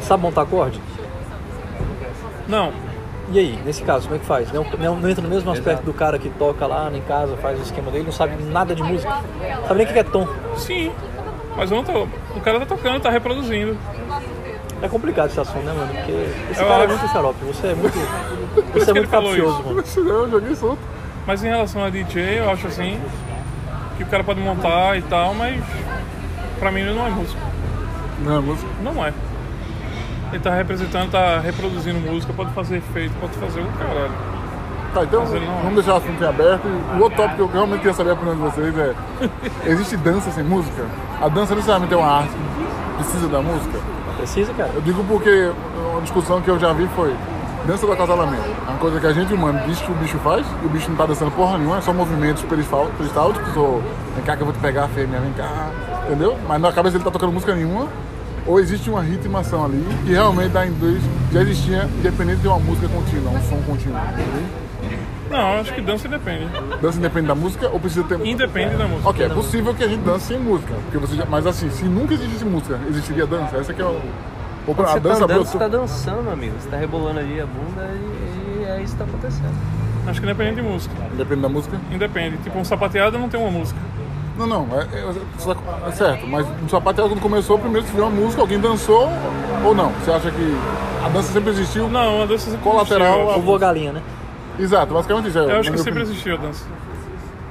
Sabe 0.02 0.24
montar 0.24 0.44
acorde? 0.44 0.80
Não, 2.48 2.72
E 3.30 3.40
aí, 3.40 3.60
nesse 3.66 3.82
caso, 3.84 4.04
como 4.06 4.16
é 4.16 4.20
que 4.20 4.26
faz? 4.26 4.52
Não, 4.52 4.64
não, 4.78 4.96
não 4.96 5.10
entra 5.10 5.22
no 5.24 5.30
mesmo 5.30 5.50
aspecto 5.52 5.70
Exato. 5.70 5.86
do 5.86 5.94
cara 5.94 6.20
que 6.20 6.30
toca 6.32 6.66
lá 6.68 6.92
em 6.94 7.02
casa, 7.02 7.38
faz 7.38 7.58
o 7.60 7.62
esquema 7.62 7.90
dele, 7.92 8.06
não 8.06 8.12
sabe 8.12 8.42
nada 8.44 8.76
de 8.76 8.84
música. 8.84 9.14
Sabe 9.68 9.76
nem 9.76 9.86
o 9.88 9.94
que 9.94 10.00
é 10.00 10.04
tom. 10.04 10.28
sim. 10.58 10.92
Mas 11.56 11.70
eu 11.70 11.78
não 11.78 11.84
tô. 11.84 12.08
O 12.36 12.42
cara 12.42 12.60
tá 12.60 12.66
tocando, 12.66 13.02
tá 13.02 13.10
reproduzindo. 13.10 13.78
É 14.82 14.88
complicado 14.88 15.30
esse 15.30 15.40
assunto, 15.40 15.64
né, 15.64 15.74
mano? 15.74 15.94
Porque 15.94 16.12
esse 16.52 16.62
Eu 16.62 16.68
cara 16.68 16.84
é 16.84 16.86
acho. 16.88 16.98
muito 16.98 17.12
xarope. 17.12 17.46
Você 17.46 17.68
é 17.68 17.76
muito. 17.76 17.94
Você 18.74 18.80
é 18.80 18.94
ele 18.94 19.00
muito 19.00 19.10
capcioso, 19.10 19.64
mano. 19.64 19.84
Eu 20.10 20.30
joguei 20.32 20.56
solto. 20.56 20.80
Mas 21.28 21.44
em 21.44 21.48
relação 21.50 21.84
a 21.84 21.90
DJ, 21.90 22.40
eu 22.40 22.50
acho 22.50 22.68
assim. 22.68 23.00
Que 23.98 24.04
o 24.04 24.08
cara 24.08 24.24
pode 24.24 24.40
montar 24.40 24.98
e 24.98 25.02
tal, 25.04 25.34
mas. 25.34 25.62
Pra 26.58 26.72
mim 26.72 26.82
ele 26.82 26.94
não 26.94 27.06
é 27.06 27.10
músico. 27.10 27.40
Não, 28.24 28.38
é 28.38 28.40
música. 28.40 28.70
Não 28.82 29.06
é. 29.06 29.14
Ele 30.32 30.40
tá 30.40 30.52
representando, 30.56 31.12
tá 31.12 31.40
reproduzindo 31.40 32.00
música, 32.00 32.32
pode 32.34 32.52
fazer 32.52 32.78
efeito, 32.78 33.14
pode 33.20 33.34
fazer 33.34 33.62
o 33.62 33.68
caralho. 33.78 34.12
Tá, 34.94 35.04
então 35.04 35.24
não 35.24 35.36
é. 35.36 35.40
vamos 35.64 35.76
deixar 35.76 35.94
o 35.94 35.98
assunto 35.98 36.22
em 36.22 36.28
aberto. 36.28 36.66
O 36.98 37.02
outro 37.02 37.18
tópico 37.18 37.36
que 37.36 37.42
eu 37.42 37.48
realmente 37.48 37.80
queria 37.80 37.94
saber 37.94 38.10
a 38.10 38.14
opinião 38.14 38.36
de 38.36 38.42
vocês 38.42 38.78
é: 38.78 38.94
existe 39.66 39.98
dança 39.98 40.32
sem 40.32 40.44
música? 40.44 40.86
A 41.22 41.28
dança 41.30 41.56
necessariamente 41.56 41.94
é 41.94 41.98
uma 41.98 42.08
arte 42.08 42.30
que 42.30 42.96
precisa 43.04 43.28
da 43.28 43.42
música? 43.42 43.80
Precisa, 44.18 44.54
cara. 44.54 44.72
Eu 44.76 44.82
digo 44.82 45.04
porque 45.06 45.52
uma 45.92 46.02
discussão 46.02 46.42
que 46.42 46.50
eu 46.50 46.60
já 46.60 46.74
vi 46.74 46.88
foi 46.96 47.16
dança 47.66 47.86
do 47.86 47.92
acasalamento. 47.94 48.44
É 48.68 48.70
uma 48.70 48.80
coisa 48.80 49.00
que 49.00 49.08
a 49.08 49.14
gente 49.14 49.34
humano 49.34 49.62
diz 49.66 49.80
que 49.80 49.92
o 49.92 49.96
bicho 49.96 50.18
faz 50.20 50.46
e 50.62 50.66
o 50.66 50.70
bicho 50.70 50.90
não 50.90 50.98
tá 50.98 51.06
dançando 51.06 51.32
porra 51.32 51.58
nenhuma, 51.58 51.78
é 51.78 51.82
só 51.82 51.94
movimentos 51.94 52.44
peristál- 52.44 52.90
peristálticos 52.98 53.56
ou 53.56 53.82
vem 54.16 54.26
cá 54.26 54.36
que 54.36 54.42
eu 54.42 54.46
vou 54.46 54.54
te 54.54 54.60
pegar, 54.60 54.88
fêmea, 54.90 55.20
vem 55.20 55.32
cá, 55.34 55.70
entendeu? 56.06 56.38
Mas 56.48 56.62
na 56.62 56.72
cabeça 56.72 56.98
ele 56.98 57.04
tá 57.04 57.12
tocando 57.12 57.32
música 57.32 57.56
nenhuma. 57.56 57.88
Ou 58.48 58.60
existe 58.60 58.90
uma 58.90 59.02
ritmação 59.02 59.64
ali 59.66 59.84
que 60.06 60.12
realmente 60.12 60.50
dá 60.50 60.66
em 60.66 60.72
dois, 60.74 61.02
já 61.32 61.42
existia, 61.42 61.84
independente 62.00 62.42
de 62.42 62.48
uma 62.48 62.60
música 62.60 62.88
contínua, 62.90 63.32
um 63.32 63.42
som 63.44 63.58
contínuo. 63.66 63.98
entendeu? 64.00 64.62
Não, 65.30 65.60
acho 65.62 65.74
que 65.74 65.80
dança 65.82 66.08
depende. 66.10 66.48
Dança 66.82 66.98
independe 66.98 67.28
da 67.28 67.36
música 67.36 67.70
ou 67.70 67.80
precisa 67.80 68.04
ter. 68.04 68.20
Independe 68.26 68.76
da 68.76 68.86
música. 68.86 69.10
Ok, 69.10 69.26
é 69.26 69.30
possível 69.30 69.74
que 69.74 69.84
a 69.84 69.88
gente 69.88 70.02
dance 70.02 70.26
sem 70.26 70.40
música. 70.40 70.74
Porque 70.84 70.98
você 70.98 71.16
já... 71.16 71.26
Mas 71.26 71.46
assim, 71.48 71.70
se 71.70 71.86
nunca 71.86 72.14
existisse 72.16 72.44
música, 72.44 72.78
existiria 72.90 73.26
dança? 73.26 73.56
Essa 73.58 73.74
que 73.74 73.82
é 73.82 73.86
o. 73.86 74.02
Ou 74.68 74.76
pra- 74.76 74.86
a 74.86 74.94
Você 74.94 75.00
dança 75.00 75.20
tá 75.20 75.26
andando, 75.26 75.46
você 75.46 75.58
tá 75.58 75.68
dançando, 75.70 76.30
amigo. 76.30 76.54
Você 76.60 76.70
tá 76.70 76.78
rebolando 76.78 77.20
ali 77.20 77.40
a 77.40 77.46
bunda 77.46 77.90
e, 77.94 78.62
e 78.62 78.66
é 78.66 78.82
isso 78.84 78.94
que 78.94 79.00
tá 79.00 79.06
acontecendo. 79.06 79.54
Acho 80.08 80.20
que 80.20 80.26
independe 80.26 80.56
de 80.56 80.62
música. 80.64 80.96
Depende 81.16 81.42
da 81.42 81.50
música? 81.50 81.78
Independe. 81.92 82.38
Tipo, 82.38 82.60
um 82.60 82.66
sapateado 82.66 83.18
não 83.18 83.30
tem 83.30 83.40
uma 83.40 83.52
música. 83.52 83.80
Não, 84.48 84.66
não, 84.66 84.80
é, 84.80 84.84
é- 84.84 85.14
você 85.38 85.52
é 85.88 85.92
certo, 85.92 86.28
mas 86.28 86.46
no 86.62 86.70
sapateado 86.70 87.10
quando 87.10 87.22
começou, 87.22 87.58
primeiro 87.60 87.86
se 87.88 87.94
viu 87.94 88.04
uma 88.06 88.10
música, 88.12 88.42
alguém 88.42 88.60
dançou 88.60 89.08
ou 89.66 89.76
não? 89.76 89.90
Você 90.04 90.12
acha 90.12 90.32
que 90.32 90.58
a 91.06 91.10
dança 91.10 91.32
sempre 91.34 91.50
existiu? 91.52 91.90
Não, 91.90 92.24
a 92.24 92.26
dança 92.26 92.46
sempre 92.52 92.64
Colateral, 92.64 93.20
existiu. 93.22 93.40
O 93.40 93.42
voa 93.44 93.60
galinha, 93.60 93.94
né? 93.94 94.02
Exato, 94.60 94.94
basicamente 94.94 95.28
isso. 95.30 95.40
é, 95.40 95.44
Eu 95.44 95.60
acho 95.60 95.72
que 95.72 95.78
sempre 95.78 95.92
opinião. 95.92 96.12
existiu 96.12 96.34
a 96.36 96.38
dança. 96.38 96.66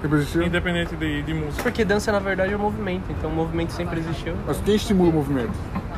Sempre 0.03 0.19
existiu? 0.19 0.43
Independente 0.43 0.97
de, 0.97 1.23
de 1.23 1.35
música. 1.35 1.63
Porque 1.63 1.85
dança, 1.85 2.11
na 2.13 2.19
verdade, 2.19 2.53
é 2.53 2.57
um 2.57 2.61
movimento. 2.61 3.05
Então 3.11 3.29
o 3.31 3.35
movimento 3.35 3.73
sempre 3.73 3.99
existiu. 4.01 4.35
Mas 4.47 4.59
quem 4.65 4.75
estimula 4.75 5.11
o 5.11 5.13
movimento? 5.13 5.53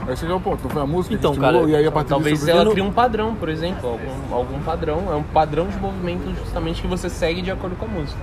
Esse 0.08 0.26
é 0.26 0.32
o 0.32 0.40
ponto, 0.40 0.64
não 0.64 0.70
foi 0.70 0.82
a 0.82 0.86
música 0.86 1.14
Então, 1.14 1.30
que 1.30 1.36
estimulou 1.38 1.60
cara, 1.62 1.72
e 1.72 1.76
aí 1.76 1.86
a 1.86 1.92
partir 1.92 2.08
Talvez 2.08 2.38
disso... 2.40 2.50
ela 2.50 2.64
não- 2.64 2.72
crie 2.72 2.82
um 2.82 2.90
padrão, 2.92 3.34
por 3.36 3.48
exemplo. 3.48 3.88
Algum, 3.88 4.34
algum 4.34 4.60
padrão. 4.60 5.04
É 5.12 5.14
um 5.14 5.22
padrão 5.22 5.68
de 5.68 5.76
movimento 5.78 6.34
justamente 6.44 6.82
que 6.82 6.88
você 6.88 7.08
segue 7.08 7.40
de 7.42 7.50
acordo 7.52 7.76
com 7.76 7.84
a 7.84 7.88
música. 7.88 8.18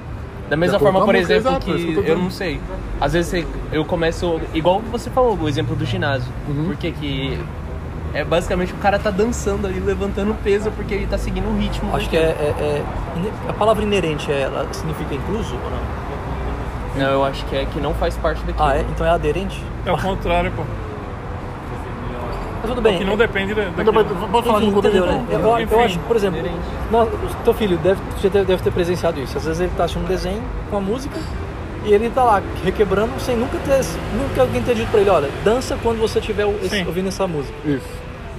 Da 0.50 0.58
mesma 0.58 0.80
forma, 0.80 1.00
por 1.06 1.14
música, 1.14 1.34
exemplo, 1.34 1.52
exato, 1.52 1.72
é 1.72 1.74
que 1.76 1.86
que 1.86 1.98
eu 2.00 2.04
eu 2.04 2.18
não 2.18 2.30
sei. 2.32 2.60
Às 3.00 3.14
vezes 3.14 3.30
você- 3.32 3.48
eu 3.72 3.86
começo. 3.86 4.42
Igual 4.54 4.82
você 4.92 5.10
falou, 5.10 5.38
o 5.40 5.48
exemplo 5.48 5.76
do 5.76 5.86
ginásio. 5.86 6.32
Uhum. 6.48 6.66
Porque 6.68 6.92
que. 6.92 7.40
É 8.12 8.24
basicamente 8.24 8.74
o 8.74 8.78
cara 8.78 8.98
tá 8.98 9.12
dançando 9.12 9.68
ali, 9.68 9.80
levantando 9.80 10.36
peso 10.44 10.72
porque 10.72 10.96
ele 10.96 11.06
tá 11.06 11.18
seguindo 11.18 11.48
o 11.48 11.56
ritmo. 11.60 11.96
Acho 11.96 12.10
que 12.10 12.18
é, 12.18 12.22
é- 12.22 12.56
é- 12.60 12.84
A 13.48 13.54
palavra 13.54 13.84
inerente, 13.84 14.32
é- 14.32 14.42
ela 14.42 14.68
significa 14.72 15.14
incluso 15.14 15.54
ou 15.54 15.70
não? 15.70 16.00
Não, 17.06 17.12
eu 17.14 17.24
acho 17.24 17.46
que 17.46 17.56
é 17.56 17.66
que 17.66 17.80
não 17.80 17.94
faz 17.94 18.18
parte 18.18 18.40
daquilo. 18.44 18.66
Ah, 18.68 18.76
é? 18.76 18.82
Então 18.82 19.06
é 19.06 19.10
aderente? 19.12 19.64
É 19.86 19.92
o 19.92 19.98
contrário, 19.98 20.52
pô. 20.56 20.64
Mas 22.62 22.70
tudo 22.70 22.82
bem. 22.82 22.98
Que 22.98 23.04
não 23.06 23.18
depende 23.18 23.54
da, 23.54 23.64
Então, 23.64 23.94
Pode 23.94 24.48
falar 24.48 24.62
Enfim, 24.64 24.78
entendeu, 24.78 25.06
né? 25.06 25.26
Eu, 25.30 25.40
eu- 25.40 25.48
eu 25.50 25.60
Enfim, 25.62 25.76
acho, 25.76 26.00
por 26.00 26.16
exemplo, 26.16 26.42
nós- 26.92 27.08
o 27.08 27.44
teu 27.44 27.54
filho 27.54 27.78
deve, 27.78 28.02
deve, 28.30 28.64
ter 28.64 28.72
presenciado 28.72 29.20
isso. 29.20 29.38
Às 29.38 29.46
vezes 29.46 29.62
ele 29.62 29.72
tá 29.78 29.86
assistindo 29.86 30.04
um 30.04 30.08
desenho 30.08 30.42
com 30.70 30.78
a 30.78 30.82
música 30.82 31.18
e 31.86 31.94
ele 31.94 32.10
tá 32.10 32.24
lá 32.24 32.42
requebrando 32.64 33.18
sem 33.20 33.38
nunca 33.38 33.58
ter, 33.60 33.80
nunca 34.18 34.42
alguém 34.42 34.62
ter 34.62 34.76
dito 34.76 34.92
pra 34.92 35.00
ele, 35.00 35.10
olha, 35.10 35.30
dança 35.44 35.78
quando 35.82 36.00
você 36.00 36.20
estiver 36.20 36.46
ouvindo 36.46 37.08
essa 37.08 37.26
música. 37.26 37.54
Isso. 37.66 37.88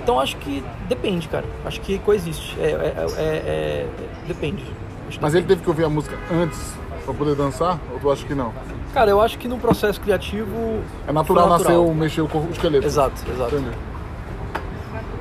Então 0.02 0.18
acho 0.20 0.36
que 0.38 0.62
depende, 0.88 1.28
cara. 1.28 1.44
Acho 1.64 1.80
que 1.80 1.98
coexiste. 1.98 2.56
É, 2.60 2.64
é, 2.66 3.06
é- 3.06 3.22
é- 3.22 3.86
depende. 4.26 4.64
Acho 5.08 5.18
que 5.18 5.22
Mas 5.22 5.34
ele 5.34 5.46
teve 5.46 5.62
que 5.62 5.68
ouvir 5.68 5.84
a 5.84 5.88
música 5.88 6.16
antes 6.32 6.74
pra 7.04 7.12
poder 7.14 7.34
dançar? 7.34 7.78
Ou 7.92 7.98
tu 7.98 8.10
acha 8.10 8.24
que 8.26 8.34
não? 8.34 8.52
Cara, 8.94 9.10
eu 9.10 9.20
acho 9.20 9.38
que 9.38 9.46
no 9.46 9.56
processo 9.58 10.00
criativo. 10.00 10.80
É 11.06 11.12
natural, 11.12 11.48
foi 11.48 11.58
nascer 11.58 11.76
o 11.78 11.94
mexer 11.94 12.22
o 12.22 12.28
esqueleto. 12.50 12.86
Exato, 12.86 13.14
exato. 13.32 13.54
Entendi. 13.56 13.70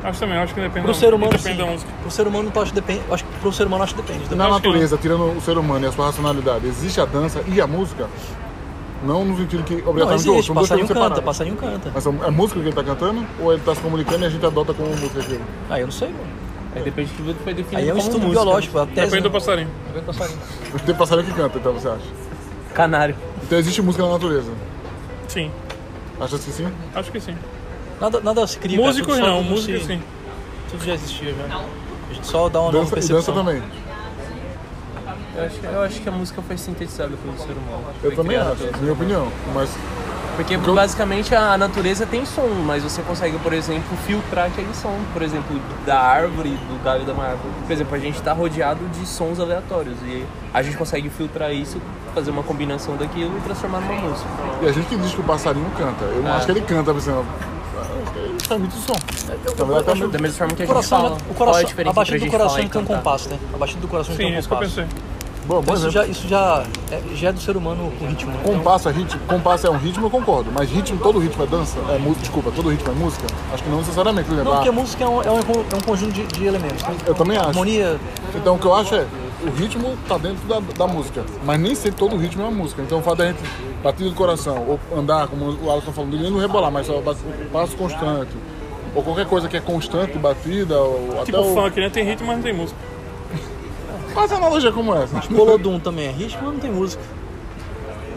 Acho 0.10 0.20
também, 0.20 0.38
acho 0.38 0.54
que 0.54 0.60
depende 0.62 0.82
Pro 0.84 0.94
da- 0.94 1.00
ser 1.00 1.14
humano, 1.14 1.32
depende 1.32 1.58
sim. 1.60 1.66
da 1.66 1.72
música. 1.72 1.92
Pro 2.02 2.12
ser 2.12 2.28
humano, 2.28 2.52
acho, 2.56 2.66
que 2.74 2.76
depende, 2.82 3.02
acho 3.12 3.24
que 3.26 3.32
pro 3.40 3.54
ser 3.54 3.68
humano, 3.68 3.84
acho 3.84 3.96
que 3.96 4.02
depende. 4.02 4.36
Na 4.36 4.46
acho 4.48 4.62
que 4.62 4.68
natureza, 4.68 4.98
tirando 4.98 5.38
o 5.38 5.42
ser 5.42 5.58
humano 5.58 5.86
e 5.86 5.88
a 5.88 5.92
sua 5.92 6.06
racionalidade, 6.08 6.68
existe 6.68 7.00
a 7.00 7.06
dança 7.06 7.42
e 7.48 7.62
a 7.62 7.68
música? 7.68 8.08
Não 9.04 9.24
no 9.24 9.38
sentido 9.38 9.64
que 9.64 9.76
Não, 9.76 9.90
obrigatoriamente 9.90 10.30
existe. 10.30 10.46
são 10.48 10.56
duas 10.56 10.68
Passarinho 10.68 10.88
coisas 10.88 11.08
canta, 11.10 11.22
passarinho 11.22 11.56
canta. 11.56 11.92
Mas 11.94 12.06
é 12.06 12.32
música 12.32 12.60
que 12.60 12.66
ele 12.68 12.76
tá 12.76 12.84
cantando 12.84 13.26
ou 13.40 13.54
ele 13.54 13.62
tá 13.62 13.74
se 13.76 13.82
comunicando 13.82 14.24
e 14.24 14.26
a 14.26 14.30
gente 14.30 14.46
adota 14.46 14.74
como 14.74 14.90
música 14.90 15.20
aquilo? 15.22 15.42
Ah, 15.70 15.80
eu 15.80 15.86
não 15.88 15.92
sei, 15.92 16.10
mano. 16.10 16.40
Aí 16.76 16.84
depende 16.84 17.10
de 17.12 17.16
tudo 17.18 17.34
que 17.34 17.44
foi 17.44 17.54
definido 17.54 17.78
Aí 17.82 17.90
é 17.90 17.94
um 17.94 17.98
estudo 17.98 18.20
música. 18.20 18.44
biológico, 18.44 18.78
a 18.80 18.86
tese. 18.86 19.02
Depende 19.08 19.22
do 19.24 19.32
passarinho. 19.32 19.70
Depende 19.88 20.06
do 20.06 20.14
passarinho. 20.14 20.40
Tem 20.86 20.96
passarinho 20.96 21.28
que 21.28 21.34
canta, 21.34 21.58
então 21.58 21.74
você 21.74 21.88
acha? 21.88 22.06
Canário. 22.74 23.16
Então 23.44 23.58
existe 23.58 23.82
música 23.82 24.04
na 24.04 24.12
natureza. 24.12 24.52
Sim, 25.28 25.50
Achas 26.20 26.44
que 26.44 26.52
sim? 26.52 26.68
acho 26.94 27.12
que 27.12 27.20
sim. 27.22 27.36
Nada, 28.00 28.20
nada 28.22 28.48
se 28.48 28.58
cria. 28.58 28.78
cara, 28.78 28.88
Músicos 28.90 29.16
só- 29.18 29.22
não, 29.26 29.38
tudo 29.44 29.50
música 29.50 29.80
se- 29.80 29.86
sim. 29.86 30.02
Tudo 30.72 30.86
já 30.86 30.94
existia 30.94 31.34
já. 31.34 31.56
A 31.56 32.14
gente 32.14 32.28
só 32.28 32.50
dá 32.50 32.60
uma 32.62 32.72
nova 32.72 32.80
Dança, 32.86 32.92
e 32.92 32.94
percepção. 32.96 33.18
dança 33.18 33.32
também. 33.34 33.62
Eu 35.36 35.46
acho, 35.46 35.56
eu 35.66 35.82
acho 35.84 36.02
que 36.02 36.10
a 36.10 36.12
música 36.12 36.42
foi 36.42 36.58
sintetizada 36.58 37.12
pelo 37.24 37.38
ser 37.38 37.52
humano. 37.54 37.84
Eu 38.04 38.16
também 38.16 38.38
acho, 38.38 38.64
minha 38.82 38.94
opinião. 38.94 39.28
Mas 39.54 39.70
Porque 40.36 40.56
basicamente 40.58 41.36
a 41.36 41.58
natureza 41.58 42.06
tem 42.06 42.26
som, 42.26 42.48
mas 42.66 42.82
você 42.84 43.02
consegue, 43.02 43.38
por 43.40 43.52
exemplo, 43.54 43.98
filtrar 44.08 44.48
aquele 44.48 44.74
som. 44.74 44.98
Por 45.14 45.22
exemplo, 45.22 45.60
da 45.86 46.00
árvore, 46.00 46.50
do 46.52 46.82
galho 46.84 47.04
da 47.06 47.12
árvore. 47.14 47.50
Por 47.66 47.72
exemplo, 47.74 47.96
a 47.96 48.00
gente 48.00 48.16
está 48.16 48.32
rodeado 48.34 48.80
de 48.88 49.06
sons 49.06 49.40
aleatórios 49.40 49.98
e 50.04 50.26
a 50.54 50.62
gente 50.62 50.78
consegue 50.78 51.10
filtrar 51.10 51.54
isso, 51.54 51.78
fazer 52.16 52.32
uma 52.32 52.44
combinação 52.44 52.96
daquilo 52.96 53.38
e 53.38 53.42
transformar 53.42 53.80
numa 53.82 54.02
música. 54.02 54.30
e 54.62 54.68
a 54.68 54.72
gente 54.72 54.88
que 54.88 54.98
diz 54.98 55.14
que 55.14 55.20
o 55.20 55.24
passarinho 55.24 55.70
canta. 55.78 56.06
Eu 56.06 56.22
não 56.24 56.32
É. 56.32 56.36
acho 56.38 56.46
que 56.46 56.52
ele 56.54 56.62
canta, 56.62 56.92
por 56.94 56.98
exemplo. 57.00 57.26
Ele 58.16 58.40
faz 58.40 58.60
muito 58.60 58.76
som. 58.76 58.94
Tá 59.56 59.66
meio- 59.96 60.08
Da 60.10 60.20
mesma 60.20 60.38
forma 60.38 60.54
que 60.54 60.62
a 60.62 60.66
O 60.66 60.68
gente 60.68 60.68
coração, 60.68 61.02
fala. 61.02 61.18
o 61.30 61.34
Qual 61.34 61.50
é 61.50 61.52
a 61.52 61.54
coração, 61.54 61.60
a 61.60 61.66
entre 61.66 61.84
do 61.84 61.90
a 61.90 62.30
coração 62.32 62.68
tem 62.70 62.82
um 62.82 62.86
compasso, 62.86 63.30
né? 63.30 63.40
A 63.54 63.58
batida 63.58 63.80
do 63.82 63.88
coração 63.88 64.16
tem 64.16 64.28
Sim, 64.30 64.36
um 64.36 64.40
isso 64.40 64.48
que 64.48 64.54
eu 64.54 64.58
compasso. 64.58 64.76
pensei. 64.82 65.00
Bom, 65.48 65.62
bom 65.64 65.74
Isso 65.74 65.90
já, 65.90 66.06
isso 66.06 66.28
já, 66.28 66.64
é, 66.92 67.02
já 67.16 67.30
é 67.30 67.32
do 67.34 67.42
ser 67.42 67.58
humano 67.58 67.92
o 68.00 68.06
ritmo. 68.06 68.32
né? 68.32 68.40
Compasso 68.44 68.88
é 68.88 68.92
ritmo, 68.92 69.20
compasso 69.28 69.66
é 69.66 69.70
um 69.72 69.78
ritmo, 69.80 70.06
eu 70.06 70.10
concordo. 70.12 70.52
Mas 70.54 70.70
ritmo, 70.70 71.00
todo 71.00 71.18
ritmo 71.18 71.44
é 71.44 71.48
dança? 71.48 71.80
É 71.90 71.98
música, 71.98 72.20
desculpa, 72.22 72.52
todo 72.56 72.70
ritmo 72.70 72.92
é 72.92 72.96
música? 72.96 73.26
Acho 73.52 73.64
que 73.64 73.70
não 73.70 73.80
necessariamente, 73.80 74.30
por 74.30 74.38
Não, 74.44 74.52
porque 74.54 74.70
a 74.70 74.72
música 74.72 75.04
é 75.04 75.08
um, 75.08 75.24
é 75.24 75.32
um, 75.32 75.38
é 75.40 75.76
um 75.76 75.82
conjunto 75.84 76.12
de, 76.14 76.24
de 76.28 76.46
elementos. 76.46 76.84
Né? 76.84 76.96
Eu 77.08 77.16
também 77.16 77.36
acho. 77.36 77.48
Harmonia, 77.48 78.00
Então 78.36 78.56
o 78.56 78.60
que 78.60 78.66
eu 78.68 78.76
acho 78.76 78.94
é, 78.94 79.08
o 79.42 79.50
ritmo 79.50 79.98
tá 80.08 80.20
dentro 80.20 80.48
da, 80.48 80.60
da 80.60 80.86
música, 80.86 81.24
mas 81.44 81.60
nem 81.60 81.74
sempre 81.74 81.98
todo 81.98 82.16
ritmo 82.16 82.44
é 82.44 82.46
uma 82.46 82.56
música. 82.56 82.84
Então 82.84 83.00
o 83.00 83.02
fato 83.02 83.18
da 83.18 83.26
gente 83.26 83.40
batida 83.84 84.10
do 84.10 84.16
coração, 84.16 84.66
ou 84.68 84.80
andar, 84.98 85.28
como 85.28 85.46
o 85.64 85.72
Alisson 85.72 85.92
falando, 85.92 86.18
nem 86.18 86.30
não 86.32 86.40
rebolar, 86.40 86.72
mas 86.72 86.88
só 86.88 87.02
passo 87.52 87.76
constante, 87.78 88.32
ou 88.96 89.04
qualquer 89.04 89.26
coisa 89.26 89.48
que 89.48 89.56
é 89.58 89.62
constante, 89.62 90.18
batida, 90.18 90.78
ou 90.80 91.24
Tipo 91.26 91.38
até 91.38 91.48
o... 91.48 91.54
funk, 91.54 91.80
né? 91.80 91.90
Tem 91.90 92.04
ritmo, 92.04 92.28
mas 92.28 92.36
não 92.38 92.44
tem 92.44 92.54
música. 92.54 92.80
Faz 94.14 94.32
analogia 94.32 94.72
como 94.72 94.94
essa. 94.96 95.20
Bolodum 95.30 95.80
também 95.80 96.08
é 96.08 96.12
ritmo, 96.12 96.42
mas 96.44 96.54
não 96.54 96.60
tem 96.60 96.72
música. 96.72 97.02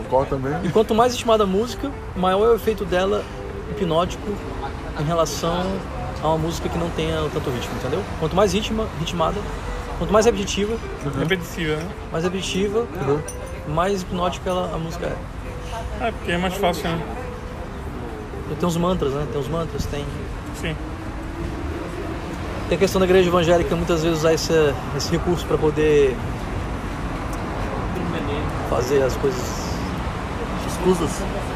O 0.04 0.08
cor 0.08 0.26
também. 0.26 0.52
E 0.64 0.68
quanto 0.70 0.94
mais 0.94 1.12
ritmada 1.12 1.44
a 1.44 1.46
música, 1.46 1.90
maior 2.16 2.46
é 2.46 2.50
o 2.50 2.54
efeito 2.56 2.84
dela 2.84 3.22
hipnótico 3.70 4.22
em 5.00 5.04
relação 5.04 5.64
a 6.22 6.28
uma 6.28 6.38
música 6.38 6.68
que 6.68 6.78
não 6.78 6.90
tenha 6.90 7.16
tanto 7.32 7.50
ritmo, 7.50 7.74
entendeu? 7.76 8.02
Quanto 8.20 8.36
mais 8.36 8.52
ritma, 8.52 8.86
ritmada, 8.98 9.38
quanto 9.98 10.12
mais 10.12 10.26
repetitiva, 10.26 10.76
Repetitiva, 11.18 11.76
né? 11.76 11.88
mais 12.12 12.24
repetitiva, 12.24 12.80
Uhum. 12.80 13.18
mais 13.74 14.02
hipnótica 14.02 14.50
ela, 14.50 14.70
a 14.74 14.78
música 14.78 15.06
é. 15.06 15.16
É, 16.02 16.10
porque 16.10 16.32
é 16.32 16.38
mais 16.38 16.54
fácil, 16.54 16.88
né? 16.90 17.00
E 18.50 18.54
Tem 18.56 18.68
os 18.68 18.76
mantras, 18.76 19.12
né? 19.12 19.24
Tem 19.30 19.40
os 19.40 19.46
mantras, 19.46 19.86
tem. 19.86 20.04
Sim. 20.60 20.74
Tem 22.68 22.76
a 22.76 22.78
questão 22.78 22.98
da 22.98 23.04
igreja 23.06 23.28
evangélica 23.28 23.76
muitas 23.76 24.02
vezes 24.02 24.18
usar 24.18 24.34
esse, 24.34 24.52
esse 24.96 25.12
recurso 25.12 25.46
para 25.46 25.56
poder 25.56 26.16
fazer 28.68 29.02
as 29.02 29.14
coisas, 29.16 29.40
Escusas. 30.66 31.10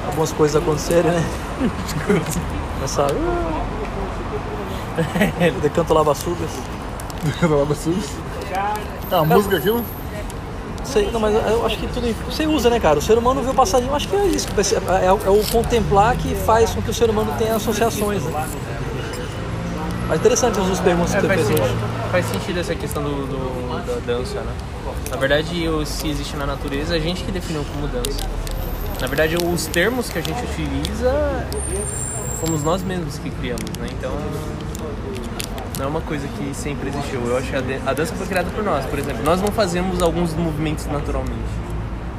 algumas 0.07 0.31
coisas 0.33 0.63
acontecerem, 0.63 1.11
né? 1.11 1.25
Começar. 2.77 3.09
Decanto 5.61 5.93
lavaçugas. 5.93 6.51
É 9.11 9.17
uma 9.17 9.25
música 9.25 9.57
aquilo? 9.57 9.85
Sei, 10.87 11.11
não, 11.11 11.19
mas 11.21 11.35
eu 11.35 11.67
acho 11.67 11.77
que 11.79 11.87
tudo 11.89 12.07
você 12.31 12.47
usa, 12.47 12.71
né, 12.71 12.79
cara? 12.81 12.99
O 12.99 13.03
ser 13.03 13.19
humano 13.19 13.43
vê 13.43 13.51
o 13.51 13.55
passarinho, 13.55 13.95
acho 13.95 14.09
que 14.09 14.17
é 14.17 14.25
isso. 14.27 14.49
É, 15.03 15.07
é 15.07 15.13
o- 15.13 15.21
é 15.27 15.31
o 15.31 15.45
contemplar 15.51 16.17
que 16.17 16.35
faz 16.35 16.71
com 16.71 16.81
que 16.81 16.91
o 16.91 16.95
ser 16.95 17.11
humano 17.11 17.33
tenha 17.39 17.57
associações. 17.57 18.23
Né? 18.23 18.47
Mas 20.09 20.21
interessante 20.21 20.61
as 20.61 20.67
duas 20.67 20.81
perguntas 20.81 21.11
que 21.11 21.17
É, 21.19 21.21
você 21.21 21.27
faz, 21.29 21.41
fez 21.47 21.59
sentido, 21.59 22.11
faz 22.13 22.27
sentido 22.27 22.61
essa 22.61 22.75
questão 22.77 23.03
do, 23.03 23.27
do- 23.27 23.87
da 23.87 24.15
dança, 24.15 24.41
né? 24.41 24.53
Na 25.11 25.17
verdade, 25.17 25.69
o- 25.69 25.85
se 25.85 26.09
existe 26.09 26.37
na 26.37 26.47
natureza, 26.47 26.95
a 26.95 26.99
gente 27.01 27.25
que 27.25 27.33
definiu 27.33 27.65
como 27.75 27.89
dança. 27.89 28.25
Na 29.01 29.07
verdade, 29.09 29.37
os 29.37 29.67
termos 29.67 30.09
que 30.09 30.19
a 30.19 30.23
gente 30.23 30.41
utiliza, 30.45 31.13
fomos 32.41 32.63
nós 32.63 32.83
mesmos 32.83 33.19
que 33.19 33.29
criamos, 33.31 33.65
né? 33.81 33.89
Então, 33.91 34.13
não 35.79 35.85
é 35.85 35.89
uma 35.89 36.01
coisa 36.01 36.27
que 36.29 36.55
sempre 36.55 36.89
existiu. 36.89 37.21
Eu 37.27 37.37
acho 37.37 37.51
que 37.51 37.57
a, 37.57 37.93
dança 37.93 38.15
foi 38.15 38.27
criada 38.27 38.51
por 38.51 38.65
nós. 38.65 38.85
Por 38.87 38.99
exemplo, 38.99 39.23
nós 39.25 39.41
não 39.41 39.49
fazemos 39.49 40.03
alguns 40.03 40.35
movimentos 40.35 40.87
naturalmente. 40.87 41.67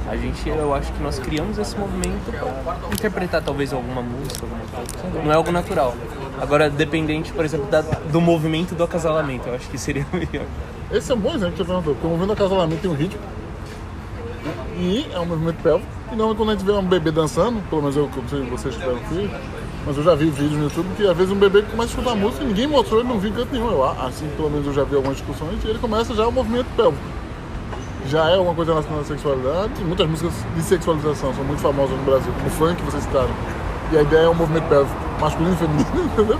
A 0.09 0.15
gente, 0.15 0.47
eu 0.47 0.73
acho 0.73 0.91
que 0.93 1.03
nós 1.03 1.19
criamos 1.19 1.57
esse 1.57 1.77
movimento 1.77 2.31
para 2.31 2.93
interpretar 2.93 3.41
talvez 3.41 3.73
alguma 3.73 4.01
música, 4.01 4.45
alguma 4.45 4.61
coisa. 4.61 5.25
Não 5.25 5.31
é 5.31 5.35
algo 5.35 5.51
natural. 5.51 5.95
Agora, 6.39 6.69
dependente, 6.69 7.33
por 7.33 7.43
exemplo, 7.43 7.67
da- 7.67 7.81
do 7.81 8.21
movimento 8.21 8.73
do 8.73 8.83
acasalamento, 8.83 9.49
eu 9.49 9.55
acho 9.55 9.67
que 9.69 9.77
seria 9.77 10.05
melhor. 10.13 10.45
Esse 10.91 11.11
é 11.11 11.15
um 11.15 11.19
bom 11.19 11.33
exemplo 11.33 11.51
que 11.51 11.57
você 11.57 11.65
perguntou, 11.65 11.93
porque 11.93 12.07
o 12.07 12.09
movimento 12.09 12.37
do 12.37 12.43
acasalamento 12.43 12.81
tem 12.81 12.91
um 12.91 12.93
ritmo 12.93 13.19
e 14.79 15.09
é 15.11 15.19
um 15.19 15.25
movimento 15.25 15.61
pélvico. 15.61 15.89
E 16.11 16.15
não 16.15 16.33
quando 16.35 16.51
a 16.51 16.53
gente 16.53 16.63
vê 16.63 16.71
um 16.71 16.83
bebê 16.83 17.11
dançando, 17.11 17.61
pelo 17.69 17.81
menos 17.81 17.97
eu 17.97 18.07
vocês 18.49 18.75
tiveram 18.75 18.99
filho, 19.09 19.29
mas 19.87 19.97
eu 19.97 20.03
já 20.03 20.13
vi 20.15 20.25
vídeos 20.29 20.51
no 20.51 20.63
YouTube 20.63 20.85
que 20.97 21.07
às 21.07 21.15
vezes 21.15 21.31
um 21.31 21.37
bebê 21.39 21.61
começa 21.61 21.83
a 21.83 21.97
escutar 21.97 22.15
música 22.15 22.43
e 22.43 22.47
ninguém 22.47 22.67
mostrou, 22.67 22.99
ele 22.99 23.07
não 23.09 23.17
viu 23.19 23.31
em 23.31 23.33
canto 23.33 23.53
nenhum. 23.53 23.71
Eu, 23.71 23.83
assim, 23.85 24.27
pelo 24.35 24.49
menos 24.49 24.67
eu 24.67 24.73
já 24.73 24.83
vi 24.83 24.95
algumas 24.97 25.17
discussões 25.17 25.63
e 25.63 25.67
ele 25.67 25.79
começa 25.79 26.13
já 26.13 26.27
o 26.27 26.31
movimento 26.31 26.67
pélvico. 26.75 27.01
Já 28.07 28.29
é 28.29 28.35
alguma 28.35 28.53
coisa 28.53 28.71
relacionada 28.71 29.03
à 29.03 29.05
sexualidade. 29.05 29.71
E 29.79 29.83
muitas 29.83 30.07
músicas 30.07 30.33
de 30.55 30.61
sexualização 30.61 31.33
são 31.33 31.43
muito 31.43 31.61
famosas 31.61 31.97
no 31.97 32.03
Brasil, 32.03 32.31
como 32.33 32.47
o 32.47 32.49
funk 32.49 32.75
que 32.75 32.83
vocês 32.83 33.03
citaram. 33.03 33.29
E 33.91 33.97
a 33.97 34.01
ideia 34.01 34.25
é 34.25 34.29
um 34.29 34.33
movimento 34.33 34.67
pélvico 34.67 34.95
masculino 35.21 35.53
e 35.53 35.57
feminino, 35.57 35.89
entendeu? 36.13 36.39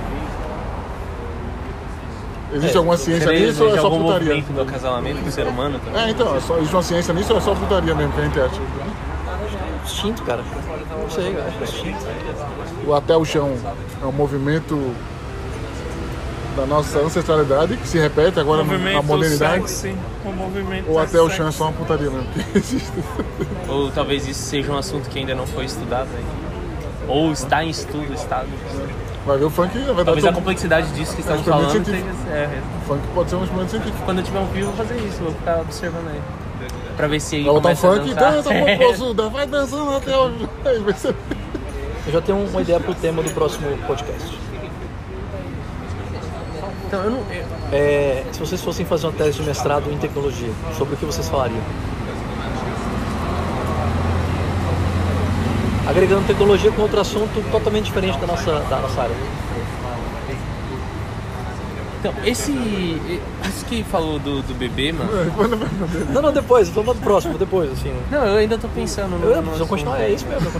Existe 2.54 2.76
É, 2.76 2.78
alguma 2.78 2.98
ciência 2.98 3.32
nisso 3.32 3.64
ou 3.64 3.76
é 3.76 3.80
só 3.80 3.90
putaria? 3.90 4.36
movimento 4.36 4.54
do 4.54 4.62
acasalamento 4.62 5.22
do 5.22 5.32
ser 5.32 5.48
humano 5.48 5.80
também? 5.84 6.02
É, 6.02 6.10
então, 6.10 6.36
é 6.36 6.40
só, 6.40 6.56
existe 6.58 6.76
uma 6.76 6.84
ciência 6.84 7.14
nisso 7.14 7.34
ou 7.34 7.40
é 7.40 7.42
só 7.42 7.54
putaria 7.54 7.94
mesmo 7.96 8.14
que 8.14 8.22
a 8.22 8.24
gente 8.24 8.40
acha? 8.40 8.62
Instinto, 9.88 10.22
cara. 10.24 10.44
Não 11.02 11.10
sei, 11.10 11.34
cara. 11.34 11.48
Acho 11.48 11.58
que 11.58 11.64
é 11.64 11.68
instinto. 11.68 12.06
O 12.86 12.94
Até 12.94 13.16
o 13.16 13.24
Chão 13.26 13.56
é 14.02 14.06
um 14.06 14.12
movimento 14.12 14.94
da 16.58 16.66
nossa 16.66 17.00
ancestralidade 17.00 17.78
que 17.78 17.88
se 17.88 18.00
repete 18.00 18.40
agora 18.40 18.64
na 18.64 19.02
modernidade. 19.02 19.70
sexy. 19.70 19.96
O 20.26 20.32
movimento 20.32 20.90
Ou 20.90 21.00
até 21.00 21.22
o 21.22 21.30
chão 21.30 21.48
é 21.48 21.52
só 21.52 21.66
uma 21.66 21.74
putaria 21.74 22.10
mesmo. 22.10 22.28
que 22.34 22.58
existe. 22.58 22.92
Ou 23.70 23.92
talvez 23.92 24.28
isso 24.28 24.42
seja 24.42 24.72
um 24.72 24.78
assunto 24.78 25.08
que 25.08 25.20
ainda 25.20 25.36
não 25.36 25.46
foi 25.46 25.66
estudado 25.66 26.10
ainda. 26.18 26.48
Ou 27.08 27.32
está 27.32 27.64
em 27.64 27.70
estudo, 27.70 28.12
está. 28.14 28.44
Vai 29.26 29.38
ver 29.38 29.46
o 29.46 29.50
funk, 29.50 29.78
na 29.78 29.86
verdade, 29.86 30.06
Talvez 30.06 30.26
a 30.26 30.34
complexidade 30.34 30.90
disso 30.94 31.14
que 31.14 31.22
estamos 31.22 31.46
falando 31.46 31.86
seja. 31.86 31.98
É, 32.30 32.62
o 32.82 32.88
funk 32.88 33.02
pode 33.14 33.30
ser 33.30 33.36
um 33.36 33.44
instrumento 33.44 33.70
científico. 33.70 34.04
quando 34.04 34.18
eu 34.20 34.24
tiver 34.24 34.40
um 34.40 34.48
filho, 34.48 34.64
eu 34.64 34.72
vou 34.72 34.86
fazer 34.86 34.98
isso, 35.06 35.20
vou 35.22 35.32
ficar 35.32 35.62
observando 35.62 36.08
aí. 36.08 36.22
Pra 36.98 37.08
ver 37.08 37.22
se 37.22 37.44
Vai 37.44 37.54
botar 37.54 37.60
um 37.60 37.62
começa 37.62 37.88
a 37.88 37.96
funk, 37.96 38.14
dançar. 38.16 38.44
dança, 39.14 39.30
vai 39.30 39.48
dançando 39.48 39.96
até 39.96 40.18
o. 40.18 40.32
Eu 42.08 42.14
já 42.14 42.22
tenho 42.22 42.40
uma 42.40 42.62
ideia 42.62 42.80
pro 42.80 42.96
tema 42.96 43.22
do 43.22 43.30
próximo 43.32 43.78
podcast. 43.86 44.38
Então, 46.88 47.04
eu 47.04 47.12
não. 47.12 47.24
É, 47.72 48.24
se 48.32 48.40
vocês 48.40 48.62
fossem 48.62 48.86
fazer 48.86 49.06
uma 49.06 49.14
tese 49.14 49.40
de 49.40 49.44
mestrado 49.44 49.92
em 49.92 49.98
tecnologia, 49.98 50.50
sobre 50.76 50.96
o 50.96 50.98
que 50.98 51.06
vocês 51.06 51.30
falariam? 51.30 51.62
Agregando 55.88 56.26
tecnologia 56.26 56.72
com 56.72 56.82
outro 56.82 57.00
assunto 57.00 57.52
totalmente 57.52 57.86
diferente 57.86 58.18
da 58.18 58.26
nossa, 58.26 58.60
da 58.62 58.80
nossa 58.80 59.02
área. 59.04 59.16
Então, 62.08 62.26
esse. 62.26 62.52
Isso 62.52 63.66
que 63.66 63.84
falou 63.84 64.18
do, 64.20 64.42
do 64.42 64.54
bebê, 64.54 64.92
mano. 64.92 65.12
Não, 66.14 66.22
não, 66.22 66.32
depois, 66.32 66.70
vamos 66.70 66.96
pro 66.98 67.04
próximo, 67.04 67.38
depois, 67.38 67.72
assim. 67.72 67.94
Não, 68.10 68.26
eu 68.26 68.38
ainda 68.38 68.58
tô 68.58 68.68
pensando 68.70 69.18
no. 69.18 69.28
Eu, 69.30 69.42
no 69.42 69.68
continuar, 69.68 70.02
é 70.02 70.12
isso 70.12 70.26
mesmo. 70.28 70.50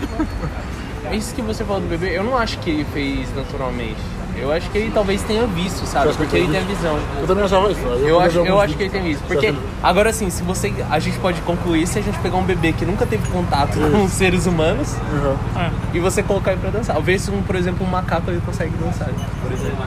isso 1.14 1.34
que 1.34 1.42
você 1.42 1.64
falou 1.64 1.80
do 1.82 1.88
bebê, 1.88 2.16
eu 2.16 2.22
não 2.24 2.36
acho 2.36 2.58
que 2.58 2.70
ele 2.70 2.86
fez 2.92 3.34
naturalmente. 3.34 3.96
Eu 4.40 4.52
acho 4.52 4.70
que 4.70 4.78
ele 4.78 4.92
talvez 4.94 5.20
tenha 5.24 5.44
visto, 5.48 5.84
sabe? 5.84 6.14
Porque 6.14 6.36
ele 6.36 6.44
ele 6.44 6.52
tem 6.52 6.60
a 6.60 6.64
visão. 6.64 6.96
Eu 7.20 7.26
também 7.26 7.44
achava 7.44 7.72
isso. 7.72 7.80
Eu 7.80 8.16
quando 8.18 8.26
acho, 8.28 8.38
eu 8.38 8.60
acho 8.60 8.76
que 8.76 8.82
ele 8.84 8.90
tem 8.90 9.10
isso. 9.10 9.20
Porque, 9.26 9.52
agora 9.82 10.12
sim, 10.12 10.30
se 10.30 10.44
você. 10.44 10.72
A 10.88 11.00
gente 11.00 11.18
pode 11.18 11.40
concluir 11.40 11.88
se 11.88 11.98
a 11.98 12.02
gente 12.02 12.16
pegar 12.20 12.36
um 12.36 12.44
bebê 12.44 12.72
que 12.72 12.84
nunca 12.86 13.04
teve 13.04 13.28
contato 13.30 13.76
com 13.90 14.04
os 14.04 14.12
seres 14.12 14.46
humanos 14.46 14.94
Uhum. 15.12 15.70
e 15.92 15.98
você 15.98 16.22
colocar 16.22 16.52
ele 16.52 16.60
pra 16.60 16.70
dançar. 16.70 17.00
Ver 17.02 17.18
se, 17.18 17.32
um, 17.32 17.42
por 17.42 17.56
exemplo, 17.56 17.84
um 17.84 17.90
macaco 17.90 18.30
ele 18.30 18.40
consegue 18.46 18.72
dançar, 18.76 19.08
por 19.42 19.50
exemplo. 19.52 19.84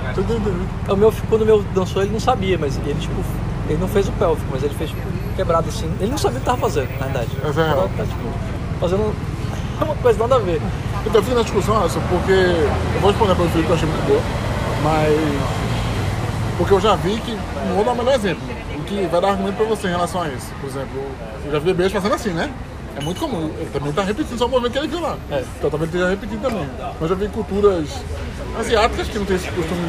O 0.90 0.96
meu, 0.98 1.14
quando 1.30 1.44
o 1.44 1.46
meu 1.46 1.64
dançou, 1.74 2.02
ele 2.02 2.12
não 2.12 2.20
sabia, 2.20 2.58
mas 2.58 2.76
ele, 2.86 3.00
tipo, 3.00 3.24
ele 3.70 3.80
não 3.80 3.88
fez 3.88 4.10
o 4.10 4.12
pélvico, 4.12 4.48
mas 4.52 4.64
ele 4.64 4.74
fez, 4.74 4.90
tipo, 4.90 5.02
quebrado 5.38 5.70
assim. 5.70 5.90
Ele 6.02 6.12
não 6.12 6.18
sabia 6.18 6.40
o 6.40 6.42
que 6.42 6.46
tava 6.46 6.58
fazendo, 6.58 6.90
na 7.00 7.06
verdade. 7.06 7.30
É 7.42 7.52
real. 7.52 7.90
Tá, 7.96 8.04
tipo, 8.04 8.30
fazendo 8.82 9.16
uma 9.82 9.96
coisa 9.96 10.20
nada 10.20 10.36
a 10.36 10.40
ver. 10.40 10.62
Eu 11.06 11.24
fico 11.24 11.36
na 11.36 11.42
discussão, 11.42 11.82
Alisson, 11.82 12.02
porque. 12.10 12.32
Eu 12.32 13.02
vou 13.02 13.10
responder 13.10 13.36
para 13.36 13.46
o 13.46 13.50
Felipe 13.50 13.66
que 13.66 13.72
eu 13.72 13.76
achei 13.76 13.90
muito 13.90 14.08
boa, 14.08 14.22
mas. 14.84 15.18
Porque 16.58 16.74
eu 16.74 16.80
já 16.80 16.96
vi 16.96 17.20
que. 17.20 17.38
Vou 17.76 17.84
dar 17.84 17.92
o 17.92 17.96
melhor 17.96 18.16
exemplo. 18.16 18.44
O 18.78 18.84
que 18.84 19.08
vai 19.08 19.22
dar 19.22 19.30
argumento 19.30 19.56
para 19.56 19.66
você 19.66 19.88
em 19.88 19.92
relação 19.92 20.22
a 20.22 20.30
isso. 20.30 20.48
Por 20.60 20.70
exemplo, 20.70 21.02
eu 21.46 21.52
já 21.52 21.60
vi 21.60 21.66
bebês 21.66 21.92
fazendo 21.92 22.16
assim, 22.16 22.32
né? 22.32 22.52
É 22.96 23.02
muito 23.02 23.20
comum. 23.20 23.52
Ele 23.58 23.70
também 23.72 23.92
tá 23.94 24.04
repetindo 24.04 24.38
só 24.38 24.46
o 24.46 24.50
movimento 24.50 24.74
que 24.74 24.80
ele 24.80 24.88
viu 24.88 25.02
lá. 25.02 25.18
É. 25.32 25.44
Então 25.58 25.70
talvez 25.70 25.94
ele 25.94 26.04
esteja 26.04 26.10
repetindo 26.10 26.42
também. 26.42 26.70
Mas 27.00 27.10
já 27.10 27.16
vi 27.16 27.28
culturas 27.30 27.90
asiáticas 28.60 29.08
que 29.08 29.18
não 29.18 29.26
tem 29.26 29.38
esse 29.38 29.50
costume 29.52 29.82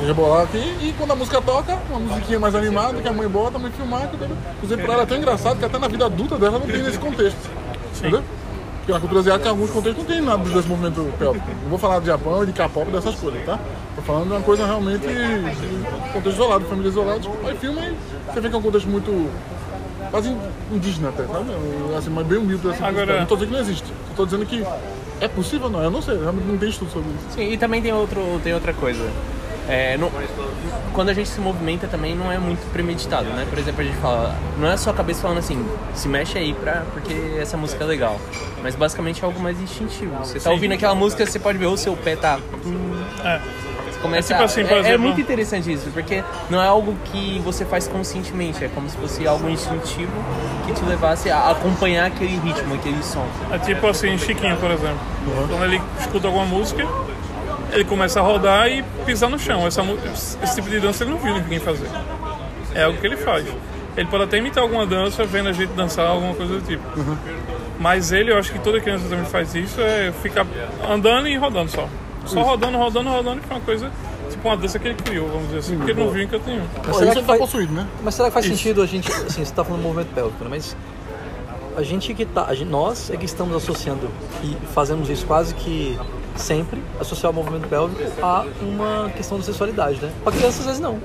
de, 0.00 0.06
rebolar 0.06 0.44
aqui. 0.44 0.58
E 0.58 0.94
quando 0.96 1.12
a 1.12 1.16
música 1.16 1.42
toca, 1.42 1.78
uma 1.90 1.98
musiquinha 1.98 2.38
mais 2.38 2.54
animada, 2.54 3.00
que 3.00 3.08
a 3.08 3.12
mãe 3.12 3.28
bota, 3.28 3.56
a 3.56 3.60
mãe 3.60 3.72
filmar, 3.72 4.04
entendeu? 4.04 4.36
Inclusive 4.56 4.82
pra 4.82 4.94
ela 4.94 5.02
é 5.02 5.06
tão 5.06 5.16
engraçado 5.16 5.58
que 5.58 5.64
até 5.64 5.78
na 5.78 5.88
vida 5.88 6.06
adulta 6.06 6.36
dela 6.38 6.58
não 6.58 6.66
tem 6.66 6.82
nesse 6.82 6.98
contexto. 6.98 7.50
Entendeu? 7.98 8.22
Porque 8.86 8.92
na 8.92 9.00
cultura 9.00 9.18
asiática, 9.20 9.48
em 9.48 9.50
alguns 9.50 9.70
contextos, 9.70 10.04
não 10.04 10.08
tem 10.14 10.20
nada 10.22 10.44
desse 10.48 10.68
movimento 10.68 11.12
pélvico. 11.18 11.44
Não 11.64 11.70
vou 11.70 11.78
falar 11.78 11.98
de 11.98 12.06
Japão 12.06 12.44
e 12.44 12.46
de 12.46 12.52
K-pop 12.52 12.88
dessas 12.92 13.16
coisas, 13.16 13.44
tá? 13.44 13.58
Tô 13.96 14.02
falando 14.02 14.26
de 14.28 14.32
uma 14.34 14.40
coisa 14.42 14.64
realmente 14.64 15.00
de 15.08 16.12
contexto 16.12 16.36
isolado, 16.36 16.64
família 16.66 16.88
isolada. 16.90 17.18
Tipo, 17.18 17.36
aí 17.48 17.56
filma 17.56 17.80
e 17.84 17.96
você 18.32 18.40
vê 18.40 18.48
que 18.48 18.54
é 18.54 18.58
um 18.58 18.62
contexto 18.62 18.86
muito 18.88 19.28
quase 20.12 20.36
indígena 20.70 21.08
até, 21.08 21.24
sabe? 21.26 21.46
Assim, 21.98 22.10
mas 22.10 22.26
bem 22.28 22.38
humilde. 22.38 22.68
Assim, 22.70 22.84
Agora- 22.84 23.18
Não 23.18 23.26
tô 23.26 23.34
dizendo 23.34 23.48
que 23.50 23.54
não 23.54 23.60
existe. 23.60 23.88
Só 23.88 24.14
tô 24.14 24.24
dizendo 24.24 24.46
que 24.46 24.64
é 25.20 25.26
possível, 25.26 25.68
não. 25.68 25.82
Eu 25.82 25.90
não 25.90 26.00
sei, 26.00 26.16
realmente 26.20 26.44
não 26.46 26.56
tem 26.56 26.68
estudo 26.68 26.92
sobre 26.92 27.08
isso. 27.10 27.34
Sim, 27.34 27.50
e 27.50 27.58
também 27.58 27.82
tem, 27.82 27.92
outro, 27.92 28.20
tem 28.44 28.54
outra 28.54 28.72
coisa. 28.72 29.04
É, 29.68 29.96
não- 29.98 30.10
quando 30.92 31.08
a 31.08 31.14
gente 31.14 31.28
se 31.28 31.40
movimenta 31.40 31.86
também 31.86 32.14
não 32.14 32.30
é 32.30 32.38
muito 32.38 32.64
premeditado, 32.72 33.24
né? 33.30 33.46
Por 33.50 33.58
exemplo, 33.58 33.80
a 33.80 33.84
gente 33.84 33.96
fala, 33.98 34.34
não 34.58 34.68
é 34.68 34.76
só 34.76 34.90
a 34.90 34.94
cabeça 34.94 35.22
falando 35.22 35.38
assim, 35.38 35.64
se 35.94 36.08
mexe 36.08 36.38
aí 36.38 36.54
pra, 36.54 36.84
porque 36.92 37.14
essa 37.40 37.56
música 37.56 37.82
é 37.84 37.86
legal. 37.86 38.16
Mas 38.62 38.74
basicamente 38.74 39.22
é 39.22 39.26
algo 39.26 39.40
mais 39.40 39.60
instintivo. 39.60 40.16
Você 40.18 40.38
tá 40.40 40.50
ouvindo 40.50 40.72
aquela 40.72 40.94
música, 40.94 41.26
você 41.26 41.38
pode 41.38 41.58
ver 41.58 41.66
o 41.66 41.76
seu 41.76 41.96
pé 41.96 42.16
tá. 42.16 42.38
É. 43.24 43.40
Você 43.90 44.00
começa 44.00 44.32
É 44.34 44.36
tipo 44.36 44.44
assim, 44.44 44.60
é, 44.88 44.92
é 44.92 44.96
muito 44.98 45.20
interessante 45.20 45.72
isso, 45.72 45.88
porque 45.92 46.22
não 46.50 46.62
é 46.62 46.66
algo 46.66 46.94
que 47.06 47.40
você 47.44 47.64
faz 47.64 47.88
conscientemente, 47.88 48.64
é 48.64 48.68
como 48.68 48.88
se 48.88 48.96
fosse 48.96 49.26
algo 49.26 49.48
instintivo 49.48 50.12
que 50.66 50.72
te 50.72 50.84
levasse 50.84 51.30
a 51.30 51.50
acompanhar 51.50 52.06
aquele 52.06 52.36
ritmo, 52.38 52.74
aquele 52.74 53.02
som. 53.02 53.26
É 53.50 53.58
tipo 53.58 53.86
assim, 53.86 54.16
Chiquinho, 54.18 54.56
por 54.58 54.70
exemplo. 54.70 54.98
Quando 55.48 55.64
ele 55.64 55.80
escuta 56.00 56.26
alguma 56.28 56.44
música, 56.44 56.86
ele 57.72 57.84
começa 57.84 58.20
a 58.20 58.22
rodar 58.22 58.68
e 58.68 58.82
pisar 59.04 59.28
no 59.28 59.38
chão. 59.38 59.66
Essa, 59.66 59.82
esse 60.42 60.54
tipo 60.56 60.68
de 60.70 60.80
dança 60.80 61.04
ele 61.04 61.10
não 61.12 61.18
viu 61.18 61.34
ninguém 61.34 61.58
fazer. 61.58 61.88
É 62.74 62.84
algo 62.84 62.98
que 62.98 63.06
ele 63.06 63.16
faz. 63.16 63.46
Ele 63.96 64.08
pode 64.08 64.24
até 64.24 64.36
imitar 64.38 64.62
alguma 64.62 64.84
dança, 64.84 65.24
vendo 65.24 65.48
a 65.48 65.52
gente 65.52 65.72
dançar, 65.72 66.06
alguma 66.06 66.34
coisa 66.34 66.54
do 66.54 66.60
tipo. 66.66 66.82
Mas 67.78 68.12
ele, 68.12 68.30
eu 68.32 68.38
acho 68.38 68.52
que 68.52 68.58
toda 68.58 68.80
criança 68.80 69.08
também 69.08 69.24
faz 69.24 69.54
isso, 69.54 69.80
é 69.80 70.12
ficar 70.22 70.46
andando 70.88 71.28
e 71.28 71.36
rodando 71.36 71.70
só. 71.70 71.88
Só 72.26 72.42
rodando, 72.42 72.76
rodando, 72.76 73.08
rodando, 73.08 73.40
que 73.40 73.50
é 73.50 73.54
uma 73.56 73.62
coisa, 73.62 73.90
tipo 74.30 74.46
uma 74.48 74.56
dança 74.56 74.78
que 74.78 74.88
ele 74.88 74.94
criou, 74.96 75.28
vamos 75.28 75.46
dizer 75.46 75.58
assim, 75.60 75.76
porque 75.76 75.92
ele 75.92 76.00
não 76.04 76.10
viu 76.10 76.22
em 76.24 76.26
canto 76.28 76.46
nenhum. 76.46 76.64
Mas 76.86 76.96
será 76.96 77.10
isso 77.12 77.14
que 77.14 77.20
tá 77.20 77.26
faz- 77.26 77.38
possuído, 77.38 77.72
né? 77.72 77.86
Mas 78.02 78.14
será 78.14 78.28
que 78.28 78.34
faz 78.34 78.46
Isso. 78.46 78.56
sentido 78.56 78.82
a 78.82 78.86
gente, 78.86 79.10
assim, 79.12 79.44
você 79.44 79.54
tá 79.54 79.64
falando 79.64 79.80
do 79.82 79.88
movimento 79.88 80.12
pélvico, 80.14 80.42
né? 80.44 80.50
Mas 80.50 80.76
a 81.76 81.82
gente 81.82 82.12
que 82.14 82.24
tá, 82.26 82.46
a 82.48 82.54
gente- 82.54 82.68
nós 82.68 83.10
é 83.10 83.16
que 83.16 83.24
estamos 83.24 83.54
associando 83.56 84.10
e 84.42 84.56
fazemos 84.74 85.08
isso 85.08 85.24
quase 85.26 85.54
que 85.54 85.96
sempre, 86.36 86.82
associar 87.00 87.32
o 87.32 87.34
movimento 87.34 87.68
pélvico 87.68 88.02
a 88.22 88.44
uma 88.60 89.10
questão 89.10 89.38
de 89.38 89.44
sexualidade, 89.44 90.00
né? 90.00 90.12
Pra 90.22 90.32
criança 90.32 90.60
às 90.60 90.66
vezes 90.66 90.80
não. 90.80 91.00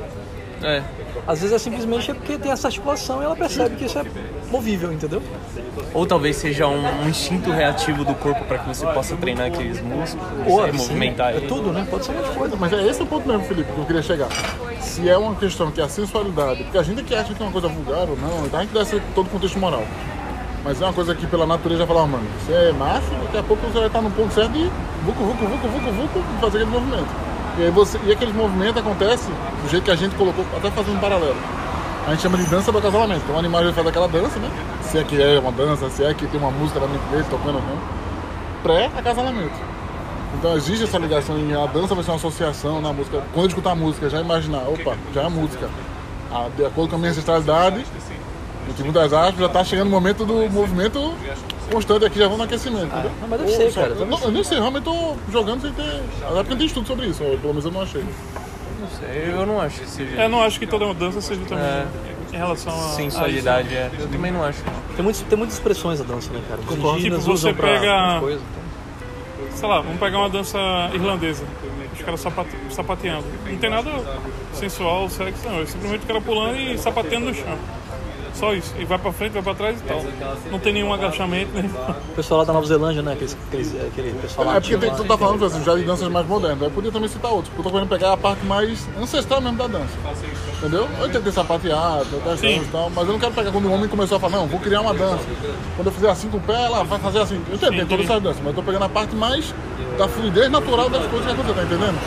É. 0.63 0.83
Às 1.27 1.39
vezes 1.39 1.55
é 1.55 1.59
simplesmente 1.59 2.11
é 2.11 2.13
porque 2.13 2.37
tem 2.37 2.51
essa 2.51 2.67
articulação 2.67 3.21
e 3.21 3.25
ela 3.25 3.35
percebe 3.35 3.75
que 3.75 3.85
isso 3.85 3.97
é 3.97 4.05
movível, 4.49 4.91
entendeu? 4.91 5.21
Ou 5.93 6.05
talvez 6.05 6.35
seja 6.35 6.67
um, 6.67 7.03
um 7.03 7.09
instinto 7.09 7.51
reativo 7.51 8.03
do 8.03 8.13
corpo 8.15 8.43
para 8.45 8.59
que 8.59 8.67
você 8.67 8.85
possa 8.87 9.15
treinar 9.15 9.47
aqueles 9.47 9.81
músculos, 9.81 10.27
Ou 10.47 10.65
e 10.65 10.69
assim, 10.69 10.77
movimentar 10.77 11.35
é 11.35 11.41
tudo, 11.41 11.71
né? 11.71 11.85
Pode 11.89 12.05
ser 12.05 12.11
um 12.11 12.15
monte 12.15 12.29
de 12.29 12.37
coisa. 12.37 12.55
Mas 12.55 12.73
é 12.73 12.87
esse 12.87 13.01
o 13.01 13.05
ponto 13.05 13.27
mesmo, 13.27 13.43
Felipe, 13.43 13.71
que 13.71 13.77
eu 13.77 13.85
queria 13.85 14.01
chegar. 14.01 14.29
Se 14.79 15.09
é 15.09 15.17
uma 15.17 15.35
questão 15.35 15.71
que 15.71 15.81
é 15.81 15.83
a 15.83 15.89
sensualidade, 15.89 16.63
porque 16.63 16.77
a 16.77 16.83
gente 16.83 17.03
que 17.03 17.15
acha 17.15 17.33
que 17.33 17.41
é 17.41 17.45
uma 17.45 17.51
coisa 17.51 17.67
vulgar 17.67 18.09
ou 18.09 18.17
não, 18.17 18.45
então 18.45 18.59
a 18.59 18.63
gente 18.63 18.73
dá 18.73 18.81
esse 18.81 18.99
todo 19.15 19.27
o 19.27 19.29
contexto 19.29 19.59
moral. 19.59 19.83
Mas 20.63 20.81
é 20.81 20.85
uma 20.85 20.93
coisa 20.93 21.15
que 21.15 21.25
pela 21.25 21.45
natureza 21.45 21.81
já 21.81 21.87
fala, 21.87 22.03
ó, 22.03 22.07
mano, 22.07 22.23
você 22.39 22.53
é 22.53 22.71
macho, 22.71 23.09
daqui 23.23 23.37
a 23.37 23.43
pouco 23.43 23.65
você 23.65 23.79
vai 23.79 23.87
estar 23.87 24.01
no 24.01 24.11
ponto 24.11 24.33
certo 24.33 24.51
de 24.51 24.69
vucu, 25.03 25.23
vucu, 25.23 25.47
vucu, 25.47 25.67
vucu, 25.67 25.91
vucu, 25.91 26.23
fazer 26.39 26.57
aquele 26.57 26.71
movimento. 26.71 27.09
E, 27.57 27.63
aí 27.63 27.71
você, 27.71 27.99
e 28.05 28.11
aqueles 28.11 28.33
movimentos 28.35 28.77
acontecem 28.77 29.33
do 29.63 29.69
jeito 29.69 29.83
que 29.83 29.91
a 29.91 29.95
gente 29.95 30.15
colocou, 30.15 30.45
até 30.55 30.69
fazendo 30.69 30.97
um 30.97 30.99
paralelo. 30.99 31.35
A 32.07 32.11
gente 32.11 32.21
chama 32.21 32.37
de 32.37 32.45
dança 32.45 32.71
do 32.71 32.77
acasalamento. 32.77 33.21
Então 33.23 33.35
o 33.35 33.39
animal 33.39 33.73
faz 33.73 33.87
aquela 33.87 34.07
dança, 34.07 34.39
né? 34.39 34.49
Se 34.83 34.97
é 34.97 35.03
que 35.03 35.21
é 35.21 35.39
uma 35.39 35.51
dança, 35.51 35.89
se 35.89 36.03
é 36.03 36.13
que 36.13 36.25
tem 36.27 36.39
uma 36.39 36.51
música 36.51 36.79
da 36.79 36.87
mente 36.87 37.03
dele 37.11 37.25
tocando 37.29 37.53
não. 37.53 37.77
Pré-acasalamento. 38.63 39.53
Então 40.37 40.55
existe 40.55 40.83
essa 40.85 40.97
ligação 40.97 41.37
e 41.37 41.53
a 41.53 41.65
dança 41.67 41.93
vai 41.93 42.03
ser 42.03 42.11
uma 42.11 42.17
associação 42.17 42.81
na 42.81 42.91
música. 42.91 43.23
Quando 43.33 43.49
escutar 43.49 43.71
a 43.71 43.75
música, 43.75 44.09
já 44.09 44.21
imaginar, 44.21 44.63
opa, 44.67 44.95
já 45.13 45.21
é 45.21 45.25
a 45.25 45.29
música. 45.29 45.69
Ah, 46.31 46.47
de 46.55 46.65
acordo 46.65 46.89
com 46.89 46.95
a 46.95 46.99
minha 46.99 47.11
ancestralidade, 47.11 47.85
no 48.67 48.73
tipo 48.73 48.91
das 48.91 49.11
aspas, 49.13 49.39
já 49.39 49.49
tá 49.49 49.63
chegando 49.63 49.87
o 49.87 49.91
momento 49.91 50.25
do 50.25 50.49
movimento 50.49 51.13
constante 51.71 52.05
aqui, 52.05 52.17
já 52.19 52.25
vamos 52.25 52.39
no 52.39 52.43
aquecimento, 52.45 52.85
entendeu? 52.85 53.11
não, 53.21 53.27
mas 53.27 53.39
deve 53.39 53.51
Ou 53.51 53.57
ser, 53.57 53.71
só- 53.71 53.81
cara, 53.81 53.93
Eu, 53.93 54.05
não, 54.05 54.19
eu 54.19 54.31
nem 54.31 54.43
sei, 54.43 54.57
realmente 54.59 54.83
tô 54.83 55.15
jogando 55.31 55.61
sem 55.61 55.71
ter. 55.71 55.83
Até 56.23 56.33
porque 56.35 56.49
não 56.51 56.57
tem 56.57 56.67
estudo 56.67 56.87
sobre 56.87 57.07
isso, 57.07 57.19
pelo 57.23 57.47
menos 57.47 57.65
eu 57.65 57.71
não 57.71 57.81
achei. 57.81 58.01
Não 58.03 58.87
sei, 58.99 59.33
eu 59.33 59.45
não 59.45 59.61
acho 59.61 59.79
que 59.79 59.87
seja 59.89 60.21
Eu 60.21 60.29
não 60.29 60.43
acho 60.43 60.59
que 60.59 60.67
toda 60.67 60.93
dança 60.93 61.21
seja 61.21 61.41
também 61.47 61.63
É. 61.63 61.85
em 62.33 62.37
relação 62.37 62.73
a. 62.73 62.89
sensualidade. 62.89 63.73
É. 63.75 63.89
Eu 63.99 64.07
também 64.09 64.31
não 64.31 64.43
acho. 64.43 64.59
Tem, 64.95 65.03
muitos, 65.03 65.21
tem 65.21 65.37
muitas 65.37 65.55
expressões 65.55 65.99
da 65.99 66.05
dança, 66.05 66.31
né, 66.31 66.41
cara? 66.49 66.61
Concordo. 66.67 66.99
Tipo, 67.01 67.17
você 67.19 67.53
pega- 67.53 67.91
algumas 67.93 68.19
coisas. 68.21 68.41
a 68.41 69.47
isso. 69.47 69.57
Sei 69.57 69.69
lá, 69.69 69.81
vamos 69.81 69.99
pegar 69.99 70.17
uma 70.17 70.29
dança 70.29 70.57
irlandesa. 70.93 71.43
Os 71.93 72.01
caras 72.01 72.19
sapate- 72.21 72.55
sapateando. 72.71 73.25
Não 73.47 73.57
tem 73.57 73.69
nada 73.69 73.91
sensual, 74.53 75.07
sexo, 75.09 75.47
não. 75.47 75.61
É 75.61 75.65
simplesmente 75.65 76.03
o 76.03 76.07
cara 76.07 76.21
pulando 76.21 76.55
e 76.57 76.77
sapateando 76.77 77.27
no 77.27 77.33
chão. 77.35 77.57
Só 78.33 78.53
isso. 78.53 78.73
E 78.77 78.85
vai 78.85 78.97
pra 78.97 79.11
frente, 79.11 79.33
vai 79.33 79.41
pra 79.41 79.53
trás 79.53 79.79
e 79.79 79.83
tal. 79.83 80.01
Não 80.51 80.59
tem 80.59 80.73
nenhum 80.73 80.93
agachamento, 80.93 81.51
nem. 81.53 81.65
O 81.65 82.15
pessoal 82.15 82.39
lá 82.39 82.45
da 82.45 82.53
Nova 82.53 82.65
Zelândia, 82.65 83.01
né? 83.01 83.13
Aqueles, 83.13 83.37
aqueles, 83.47 83.75
aquele 83.75 84.11
pessoal 84.21 84.47
lá. 84.47 84.55
É 84.55 84.59
porque 84.59 84.77
tem, 84.77 84.95
tu 84.95 85.03
tá 85.03 85.17
falando 85.17 85.45
assim, 85.45 85.63
já 85.63 85.75
de 85.75 85.83
danças 85.83 86.07
mais 86.09 86.25
modernas. 86.25 86.61
Eu 86.61 86.71
podia 86.71 86.91
também 86.91 87.09
citar 87.09 87.31
outros, 87.31 87.49
porque 87.49 87.61
eu 87.61 87.63
tô 87.63 87.71
querendo 87.71 87.89
pegar 87.89 88.13
a 88.13 88.17
parte 88.17 88.45
mais 88.45 88.87
ancestral 88.99 89.41
mesmo 89.41 89.57
da 89.57 89.67
dança. 89.67 89.93
Entendeu? 90.57 90.87
Eu 90.99 91.09
tentei 91.09 91.31
sapateado, 91.31 92.05
danças 92.23 92.43
e 92.43 92.69
tal, 92.71 92.89
mas 92.89 93.07
eu 93.07 93.13
não 93.13 93.19
quero 93.19 93.33
pegar 93.33 93.51
quando 93.51 93.65
o 93.65 93.73
homem 93.73 93.87
começou 93.87 94.17
a 94.17 94.19
falar, 94.19 94.37
não, 94.37 94.47
vou 94.47 94.59
criar 94.59 94.81
uma 94.81 94.93
dança. 94.93 95.23
Quando 95.75 95.87
eu 95.87 95.93
fizer 95.93 96.09
assim 96.09 96.29
com 96.29 96.37
o 96.37 96.41
pé, 96.41 96.65
ela 96.65 96.83
vai 96.83 96.99
fazer 96.99 97.19
assim. 97.19 97.41
Eu 97.51 97.57
tentei 97.57 97.85
todas 97.85 98.05
essas 98.05 98.21
danças, 98.21 98.39
mas 98.39 98.47
eu 98.47 98.53
tô 98.53 98.63
pegando 98.63 98.85
a 98.85 98.89
parte 98.89 99.15
mais 99.15 99.53
da 99.97 100.07
fluidez 100.07 100.49
natural 100.49 100.89
das 100.89 101.05
coisas 101.07 101.25
que 101.25 101.33
acontecem, 101.33 101.55
tá 101.55 101.63
entendendo? 101.63 101.99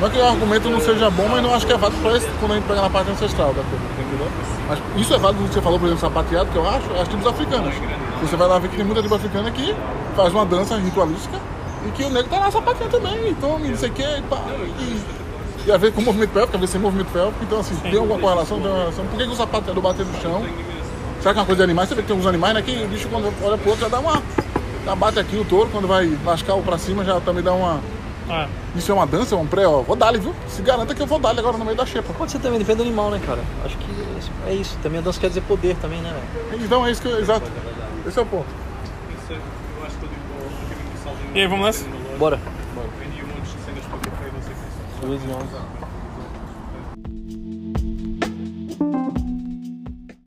Não 0.00 0.08
é 0.08 0.10
que 0.10 0.18
o 0.18 0.24
argumento 0.24 0.68
não 0.68 0.80
seja 0.80 1.08
bom, 1.10 1.28
mas 1.28 1.42
não 1.42 1.54
acho 1.54 1.64
que 1.64 1.72
é 1.72 1.76
válido 1.76 2.02
pra 2.02 2.16
esse, 2.16 2.26
quando 2.40 2.52
a 2.52 2.54
gente 2.56 2.66
pega 2.66 2.80
na 2.80 2.90
parte 2.90 3.10
ancestral 3.12 3.54
da 3.54 3.62
coisa, 3.62 3.84
entendeu? 4.12 4.28
Mas 4.68 4.78
isso 5.00 5.14
é 5.14 5.18
válido 5.18 5.42
do 5.42 5.48
que 5.48 5.54
você 5.54 5.60
falou, 5.60 5.78
por 5.78 5.86
exemplo, 5.86 6.00
sapateado, 6.00 6.50
que 6.50 6.56
eu 6.56 6.68
acho, 6.68 6.92
é 6.92 7.00
as 7.00 7.08
tribos 7.08 7.26
africanas. 7.26 7.74
Você 8.20 8.36
vai 8.36 8.48
lá 8.48 8.58
ver 8.58 8.68
que 8.68 8.76
tem 8.76 8.84
muita 8.84 9.00
tribo 9.00 9.14
africana 9.14 9.50
que 9.50 9.74
faz 10.14 10.32
uma 10.32 10.46
dança 10.46 10.76
ritualística 10.76 11.36
e 11.86 11.90
que 11.90 12.04
o 12.04 12.10
negro 12.10 12.30
tá 12.30 12.38
lá 12.38 12.50
sapateando 12.50 12.98
também, 12.98 13.30
então 13.30 13.58
não 13.58 13.76
sei 13.76 13.88
o 13.88 13.92
que, 13.92 14.02
e 14.02 14.22
pá. 14.22 14.40
E, 14.78 15.00
e 15.66 15.72
às 15.72 15.80
vezes 15.80 15.94
com 15.96 16.02
movimento 16.02 16.30
pélvico, 16.30 16.54
às 16.54 16.60
vezes 16.60 16.72
sem 16.72 16.80
movimento 16.80 17.12
pélvico, 17.12 17.38
então 17.42 17.60
assim, 17.60 17.74
tem 17.76 17.98
alguma 17.98 18.18
correlação, 18.18 18.60
tem 18.60 18.70
uma 18.70 18.78
relação. 18.78 19.06
Por 19.06 19.18
que, 19.18 19.24
que 19.24 19.32
o 19.32 19.36
sapateador 19.36 19.82
bater 19.82 20.06
no 20.06 20.20
chão? 20.20 20.44
Será 21.20 21.34
que 21.34 21.38
é 21.38 21.42
uma 21.42 21.46
coisa 21.46 21.58
de 21.58 21.64
animais? 21.64 21.88
Você 21.88 21.94
vê 21.94 22.02
que 22.02 22.08
tem 22.08 22.16
uns 22.16 22.26
animais, 22.26 22.54
né, 22.54 22.62
que 22.62 22.82
o 22.84 22.88
bicho 22.88 23.08
quando 23.08 23.32
olha 23.42 23.56
pro 23.56 23.70
outro 23.70 23.84
já 23.84 23.88
dá 23.88 23.98
uma. 23.98 24.22
Já 24.84 24.96
bate 24.96 25.18
aqui 25.20 25.36
o 25.36 25.44
touro, 25.44 25.68
quando 25.70 25.86
vai 25.86 26.18
lascar 26.24 26.54
o 26.54 26.62
pra 26.62 26.76
cima 26.76 27.04
já 27.04 27.20
também 27.20 27.42
dá 27.42 27.52
uma. 27.52 27.80
Ah, 28.28 28.48
Isso 28.74 28.90
é 28.90 28.94
uma 28.94 29.06
dança, 29.06 29.34
é 29.34 29.38
um 29.38 29.46
pré, 29.46 29.66
ó. 29.66 29.82
Vou 29.82 29.96
dar 29.96 30.12
viu? 30.18 30.34
Se 30.48 30.62
garanta 30.62 30.94
que 30.94 31.02
eu 31.02 31.06
vou 31.06 31.18
dar 31.18 31.36
agora 31.38 31.56
no 31.58 31.64
meio 31.64 31.76
da 31.76 31.84
xepa. 31.84 32.12
Pode 32.14 32.32
ser 32.32 32.38
também, 32.38 32.58
depende 32.58 32.78
do 32.78 32.82
animal, 32.84 33.10
né, 33.10 33.20
cara? 33.26 33.40
Acho 33.64 33.76
que 33.76 33.90
é 34.46 34.54
isso- 34.54 34.76
é. 34.78 34.82
Também 34.82 34.98
a 35.00 35.02
dança 35.02 35.20
quer 35.20 35.28
dizer 35.28 35.42
poder 35.42 35.76
também, 35.76 36.00
né, 36.00 36.14
velho? 36.50 36.64
Então 36.64 36.86
é 36.86 36.90
isso 36.90 37.02
que 37.02 37.08
eu. 37.08 37.18
Exato. 37.18 37.50
Esse 38.06 38.18
é 38.18 38.22
o 38.22 38.26
ponto. 38.26 38.46
e 41.34 41.40
aí, 41.40 41.46
vamos 41.46 41.64
nessa? 41.66 41.84
Bora. 42.18 42.38
Duas 45.00 45.20
e 45.22 45.26
onze. 45.26 45.81